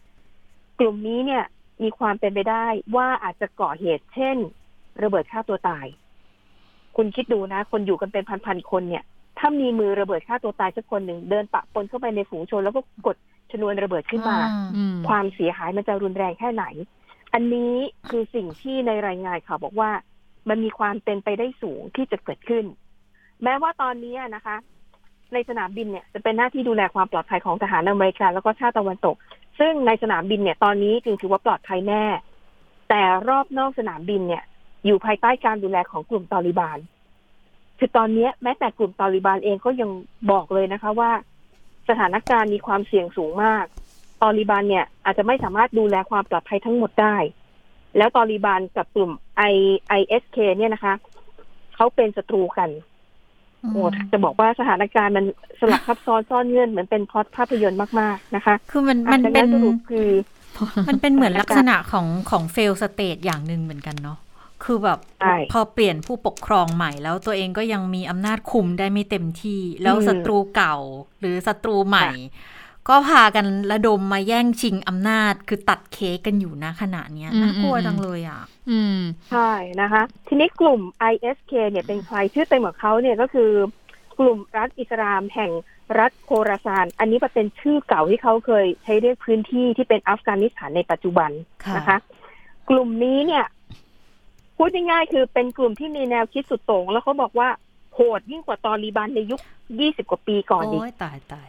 [0.80, 1.44] กลุ่มนี้เนี่ย
[1.82, 4.36] มีความเป็นไปได้ว่าอาจจะก่อเหตุเช่น
[5.02, 5.86] ระเบิดฆ่าตัวตาย
[6.96, 9.04] คุณคิดดูนะ คนอยู่กันเป็นพันๆคนเนี่ย
[9.38, 13.16] ถ้ามีมือระเบิดฆ่าตัวตายสักคนหนึ่งเดินปะปนเข้าไปในฝูงชนแล้วก็กด
[13.52, 14.38] ชนวนระเบิดขึ้นมา
[14.76, 16.64] อืมความเสียหายมันจะรุนแรงแค่ไหน
[17.32, 17.74] อันนี้
[18.08, 19.90] คือสิ่งที่ในรายงานข่าวบอกว่า
[20.48, 22.64] มันมีความเป็นไปได้สูงที่จะเกิดขึ้น
[23.42, 24.56] แม้ว่าตอนนี้นะคะ
[25.32, 29.16] ในสนามบินเนี่ยจะเป็นหน้าที่ดูแลความปลอดภัยของทหารอเมริกันแล้วก็ชาติตะวันตก
[29.58, 32.04] ซึ่งในสนามบินเนี่ยตอนนี้จึงถือว่าปลอดภัยแน่
[32.88, 34.42] แต่รอบนอกสนามบินเนี่ย
[34.86, 36.78] อยู่ภายใต้การดูแลของกลุ่มตอริบาน
[37.78, 39.90] คือตอนนี้แม้แต่กลุ่มตอริบานเองก็ยัง
[40.30, 41.10] บอกเลยนะคะว่า
[41.88, 43.64] สถานการณ์มีความเสี่ยงสูงมาก
[44.22, 47.16] ตาลีบันเนี่ยอาจจะไม่สามารถดูแลความปลอดภัยทั้งหมดได้
[47.96, 49.10] แล้วตอริบานกับกลุ่ม
[49.52, 49.54] I
[50.00, 50.94] ISK เนี่ยนะคะ
[51.74, 52.70] เขาเป็นศัตรูกัน
[53.70, 53.82] โอ้
[54.12, 55.24] จะบอกว่าสถานการณ์มัน
[55.60, 60.08] สลับซับซ้อนซ่อนเงื่อนเหมือนเป็นพล็อตภาพยนตร์มากๆนะคะ คือมันมันอะเป็นดังสรุปคือ
[60.88, 64.18] มันเป็นเหมือนลักษณะของของ failed state อย่างหนึ่งเหมือนกันเนาะ
[64.64, 70.76] คือแบบใช่พอเปลี่ยนผู้ปกครองใหม่แล้วตัวเองก็ยังมีอำนาจคุมได้ไม่เต็มที่ แล้วอืมศัตรูเก่า
[71.20, 72.08] หรือศัตรูใหม่
[72.88, 78.98] ก็พากันระดมมาแย่งชิงอำนาจคือตัดเค้กกันอยู่นะขณะเนี้ยอืมน่ากลัวอืมจังเลยอะอืม
[79.30, 79.50] ใช่
[79.80, 80.80] นะคะ ทีนี้กลุ่ม
[81.12, 83.50] ISK เนี่ยเป็นใครชื่อเต็มของเขาเนี่ยก็คือ
[84.18, 85.50] กลุ่มรัฐอิสลามแห่ง
[85.98, 91.30] รัฐโคราซาน อันนี้เป็นชื่อเก่าที่เขาเคยใช้เรียกพื้นที่ที่เป็นอัฟกานิสถานในปัจจุบัน
[91.64, 91.98] ค่ะนะคะ
[92.70, 93.44] กลุ่มนี้เนี่ย
[94.56, 97.48] พูดง่ายๆคือเป็นกลุ่มที่มีแนวคิดสุดโต่งแล้วเขาบอกว่า
[97.94, 99.40] โหดยิ่งกว่าตอริบันในยุค
[99.74, 101.48] 20 กว่าปีก่อนอีกโอ้ยตายตาย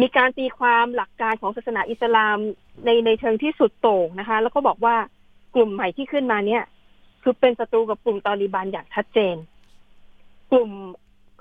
[0.00, 2.36] มีการตีความหลักการของศาสนาอิสลาม
[2.84, 4.96] ในในเชิงที่สุดโต่งนะคะ แล้วก็บอกว่า
[5.54, 6.62] กลุ่มใหม่ที่ขึ้นมาเนี่ย
[7.22, 9.36] คือเป็นศัตรูกับกลุ่มตอริบันอย่างชัดเจน
[10.52, 10.70] กลุ่ม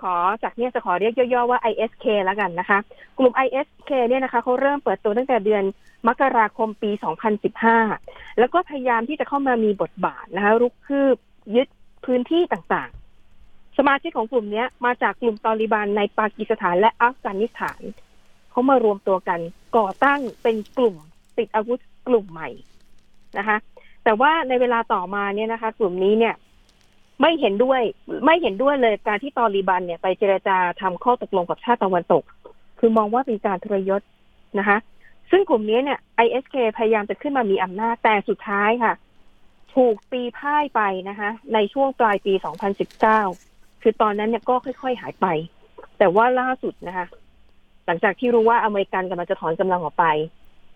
[0.01, 2.79] ขอจากเนี้ยจะขอเรียกย่อๆว่า ISK แล้วกันนะคะ
[3.17, 5.63] กลุ่ม ISK เนี่ยนะคะเขาเริ่มเปิดตัวตั้งแต่เดือน
[6.07, 6.91] มกราคมปี
[7.65, 11.17] 2015 แล้วก็พยายามที่จะเข้ามามีบทบาทนะคะรุกคืบ
[11.55, 11.67] ยึด
[12.05, 17.81] พื้นที่ต่างๆ สมาชิกของกลุ่มนี้มาจากกลุ่มตอริบันในปากีสถานและอัฟกานิสถาน
[18.51, 19.39] เขามารวมตัวกัน
[19.77, 20.95] ก่อตั้งเป็นกลุ่ม
[21.37, 22.49] ติดอาวุธกลุ่มใหม่
[23.37, 23.57] นะคะ
[24.03, 26.35] แต่ว่าในเวลาต่อมาเนี่ยนะคะ กลุ่มนี้เนี่ย
[27.21, 27.81] ไม่เห็นด้วย
[28.25, 32.23] ไม่เห็นด้วยเลยการที่ตอริบันเนี่ยไปเจรจาทำข้อตกลงกับชาติตะวันตก
[32.79, 34.01] คือมองว่าเป็นการทรยศ
[34.59, 34.77] นะคะ
[35.31, 38.93] ซึ่งกลุ่มนี้เนี่ย ISK พยายามจะขึ้นมามีอำนาจแต่สุดท้ายค่ะ
[39.75, 42.33] ถูกตีพ่ายไปนะคะ ในช่วงปลายปี
[43.07, 45.27] 2019 คือตอนนั้นเนี่ยก็ค่อยๆหายไป
[45.97, 47.07] แต่ว่าล่าสุดนะคะ
[47.85, 50.05] หลังจากที่รู้ว่าอเมริกันกำลังจะถอนกำลังออกไป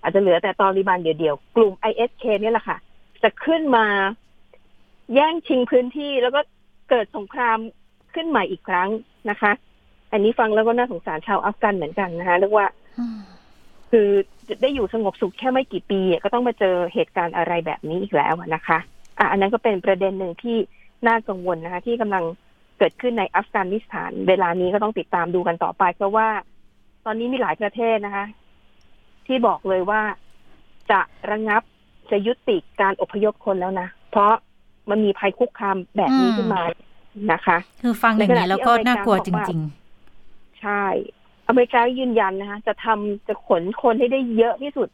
[0.01, 2.77] อาจจะเหลือแต่ตอริบันเดียวๆกลุ่ม ISK เนี่ยแหละค่ะ
[3.23, 3.85] จะขึ้นมา
[5.13, 6.41] แย่งชิงพื้นที่แล้วก็
[6.89, 7.57] เกิดสงคราม
[8.13, 8.89] ขึ้นใหม่อีกครั้ง
[9.29, 9.51] นะคะ
[10.11, 12.67] อันนี้ฟังแล้วก็น่าสงสารชาวอัฟกันเหมือนกันนะคะเรียกว่า
[13.91, 14.07] คือ
[14.49, 18.77] จะได้อยู่สงบสุขแค่ไม่กี่ปี ก็ต้องมาเจอเหตุการณ์อะไรแบบนี้อีกแล้วนะคะ
[19.17, 20.57] อะอันนั้นก็เป็นประเด็นหนึ่งที่
[21.07, 22.23] น่ากังวลนะคะ ที่กำลัง
[22.77, 26.27] เกิดขึ้นในอัฟกานิสถาน เวลานี้ก็ต้องติดตามดูกันต่อไป เพราะว่า
[27.05, 28.25] ตอนนี้มีหลายประเทศนะคะ
[29.27, 30.01] ที่บอกเลยว่า
[30.91, 31.61] จะระงับ
[32.11, 34.33] จะยุติการอพยพคนแล้วนะ เพราะ
[34.89, 36.61] มันมีภัยคุกคามแบบนี้ขึ้นมา
[37.31, 39.59] นะคะ คือฟังอย่างนี้แล้วก็น่ากลัวจริง
[40.61, 40.83] ใช่
[41.47, 44.87] อเมริกายืนยันนะคะจะทำจะขนคนให้ได้เยอะที่สุด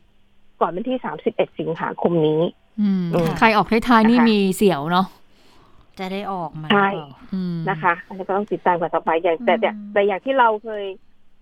[0.59, 0.97] ก่อนวันที่
[1.27, 2.41] 31สิงหาคมนี้
[2.81, 10.83] อืมอืมใครออกท้ายๆนี่นะคะมีเสียวเนาะๆจะได้ออกมาใช่หรือเปล่าอืมนะคะอันนี้ก็ต้องติดตามกันต่อไปอย่างแต่แต่อืมแต่อย่างที่เราเคย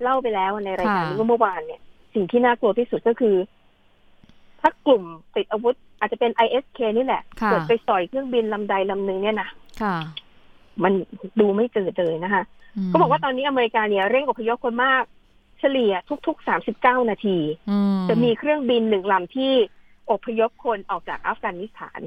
[0.03, 1.81] เล่าไปแล้วในรายการค่ะเมื่อวานเนี่ย
[2.13, 3.35] สิ่งที่น่ากลัวที่สุดก็คือ
[4.61, 5.03] ถ้ากลุ่ม
[5.35, 9.49] ติดอาวุธ อาจจะเป็น ISK นี่แหละค่ะเกิดไปต่อยเครื่องบินลำใดลำหนึ่งเนี่ยนะ
[9.81, 9.95] ค่ะ
[10.83, 10.93] มัน
[11.39, 12.43] ดูไม่เจอเจอนะคะ
[12.87, 15.03] มเขาบอกว่าตอนนี้อเมริกาเนี่ยเร่งอพยพคนมาก
[15.59, 15.93] เฉลี่ย
[16.27, 16.47] ทุกๆ
[16.77, 17.37] 39นาที
[17.69, 17.77] อื
[18.09, 19.53] จะมีเครื่องบินหนึ่งลำที่
[20.11, 22.01] อพยพคนออกจากอัฟกานิสถาน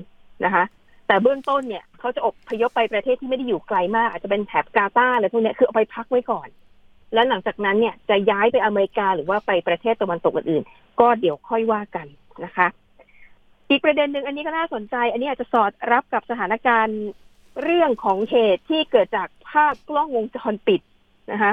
[0.44, 0.64] นะคะ
[1.06, 6.48] แต่เบื้องต้นเนี่ยเขาจะอพยพไปประเทศที่ไม่ได้อยู่ไกลมาก อาจจะเป็นแถบกาตาร์อะไรพวกเนี้ยคือเอาไปพักไว้ก่อน
[7.14, 12.06] แล้วหลังจากนั้นเนี่ยจะย้ายไปอเมริกาหรือว่าไปประเทศตะวันตกอื่นๆก็เดี๋ยวค่อยว่ากัน
[12.44, 12.66] นะคะ
[13.70, 17.00] อีกประเด็นหนึ่งอันนี้ก็น่าสนใจ อันนี้อาจจะสอดรับกับสถานการณ์
[17.62, 20.80] เรื่องของเหตุที่เกิดจากภาพกล้องวงจรปิด
[21.32, 21.52] นะคะ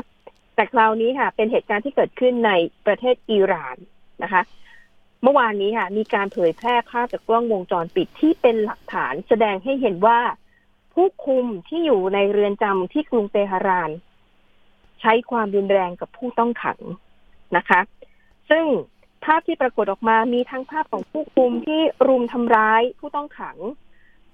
[0.56, 2.52] แต่คราวนี้ค่ะ เป็นเหตุการณ์ที่เกิดขึ้นใน
[2.86, 3.78] ประเทศอิหร่าน
[4.24, 4.42] นะคะ
[5.24, 10.20] เมื่อวานนี้ค่ะ มีการเผยแพร่ภาพจากกล้องวงจรปิดที่เป็นหลักฐานแสดงให้เห็นว่า
[10.94, 13.92] ผู้คุมที่อยู่ในเรือนจำที่กรุงเตหะราน
[15.02, 16.80] ใช้ความรุนแรงกับผู้ต้องขัง
[17.58, 17.80] นะคะ
[18.50, 18.66] ซึ่ง
[19.26, 23.58] ภาพที่ปรากฏออกมามีทั้งภาพของผู้คุมที่รุมทำร้ายผู้ต้องขัง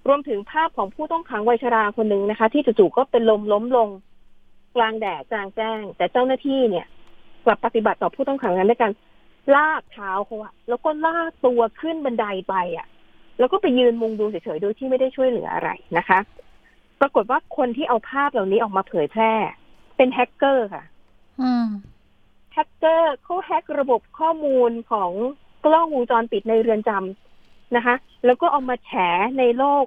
[0.08, 3.90] รวมถึงภาพของผู้ต้องขังวัยชราคนหนึ่งนะคะ ที่จู่ๆก็เป็นลมล้มลง
[4.76, 6.86] กลางแดดจางแจ้ง แต่เจ้าหน้าที่เนี่ย
[7.46, 8.92] กลับปฏิบัติต่อผู้ต้องขังนั้นด้วยกัน
[9.56, 12.88] ลากเท้าเขาอะแล้วก็ลากตัวขึ้นบันไดไปอะ
[13.40, 16.20] แล้วก็ไปยืนมุงดูเฉยๆโดยที่ไม่ได้ช่วยเหลืออะไรนะคะ
[17.02, 19.32] ปรากฏว่าคนที่เอาภาพเหล่านี้ออกมาเผยแพร่
[19.98, 20.84] เป็นแฮกเกอร์ค่ะ
[21.42, 21.68] อืม
[22.54, 25.12] แฮกเกอร์เขาแฮกระบบข้อมูลของ
[25.66, 27.96] กล้องวงจรปิดในเรือนจำนะคะ
[28.26, 28.92] แล้วก็เอามาแฉ
[29.40, 29.86] ในโลก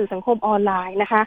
[0.00, 1.22] สื่อสังคมออนไลน์นะคะ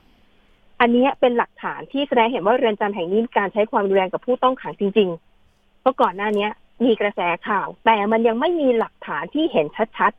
[0.80, 6.48] อันนี้เป็นหลักฐานที่แสดงเห็นว่าเรือนจำแห่งนี้มีการใช้ความรุนแรงกับผู้ต้องขังจริงๆ เพราะก่อนหน้านี้
[6.86, 9.66] มีกระแสข่าว แต่มันยังไม่มีหลักฐานที่เห็น
[9.98, 10.12] ชัด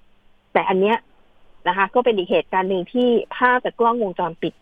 [0.00, 0.96] ๆ แต่อันเนี้ย
[1.68, 4.54] นะคะ ก็เป็นอีกเหตุการณ์หนึ่งที่ภาพจากกล้องวงจรปิด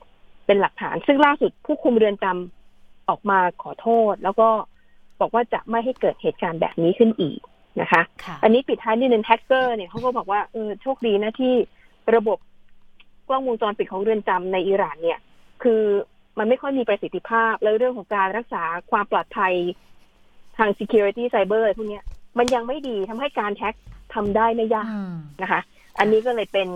[0.46, 4.48] เป็นหลักฐาน ซึ่งล่าสุดผู้คุมเรือนจำออกมาขอโทษ แล้วก็
[5.20, 7.40] บอกว่าจะไม่ให้เกิดเหตุการณ์แบบนี้ขึ้นอีก
[7.80, 11.54] นะคะค่ะอันนี้ปิดท้ายนิดนึงแฮกเกอร์เนี่ยเขาก็บอกว่าเออโชคดีนะที่
[12.14, 12.38] ระบบ
[13.28, 15.18] กล้องวงจรปิดของเรือนจำในอิหร่านเนี่ย
[15.62, 15.82] คือ
[16.38, 19.54] มันไม่ค่อยมีประสิทธิภาพ แล้วเรื่องของการรักษาความปลอดภัย
[20.58, 22.04] ทาง security cyber อะไรพวกเนี้ย
[22.38, 23.74] มันยังไม่ดีทำให้การแฮ็ก
[24.14, 25.60] ทำได้ไม่ยากอืมนะคะ
[25.98, 26.68] อันนี้ก็เลยเป็น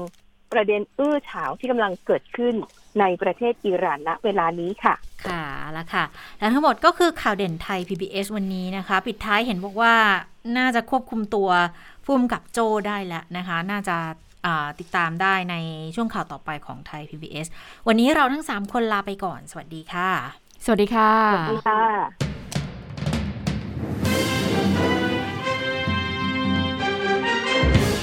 [0.53, 2.55] ประเด็นอื้อฉาวที่กำลังเกิดขึ้น
[3.01, 4.94] ในประเทศอิหร่านณเวลานี้ค่ะ
[5.26, 5.42] ค่ะ
[5.72, 6.05] แล้วค่ะ
[6.38, 9.94] และทั้งหมดก็คือข่าวเด่นไทย PBS วันนี้นะคะ ปิดท้ายเห็นบอกว่า
[10.59, 11.48] น่าจะควบคุมตัว
[12.05, 14.12] พุ่มกับโจได้แล้วนะคะ น่าจะอ่า
[14.80, 15.57] ติดตามได้ใน
[15.95, 17.47] ช่วงข่าวต่อไปของไทย PBS
[17.86, 20.11] วันนี้เราทั้ง 3 คนลาไปก่อน สวัสดีค่ะ
[20.64, 21.80] สวัสดีค่ะ สวัสดีค่ะ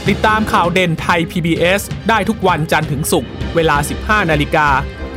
[0.09, 3.77] ติดตามข่าวเด่นไทย PBS ได้ทุกวันจันทร์ถึงศุกร์เวลา
[4.23, 4.67] 15 นาฬิกา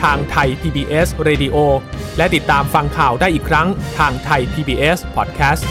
[0.03, 1.57] ทางไทย PBS Radio
[2.17, 3.69] และติดตามฟังข่าวได้อีกครั้ง
[3.99, 5.63] ทางไทย PBS Podcast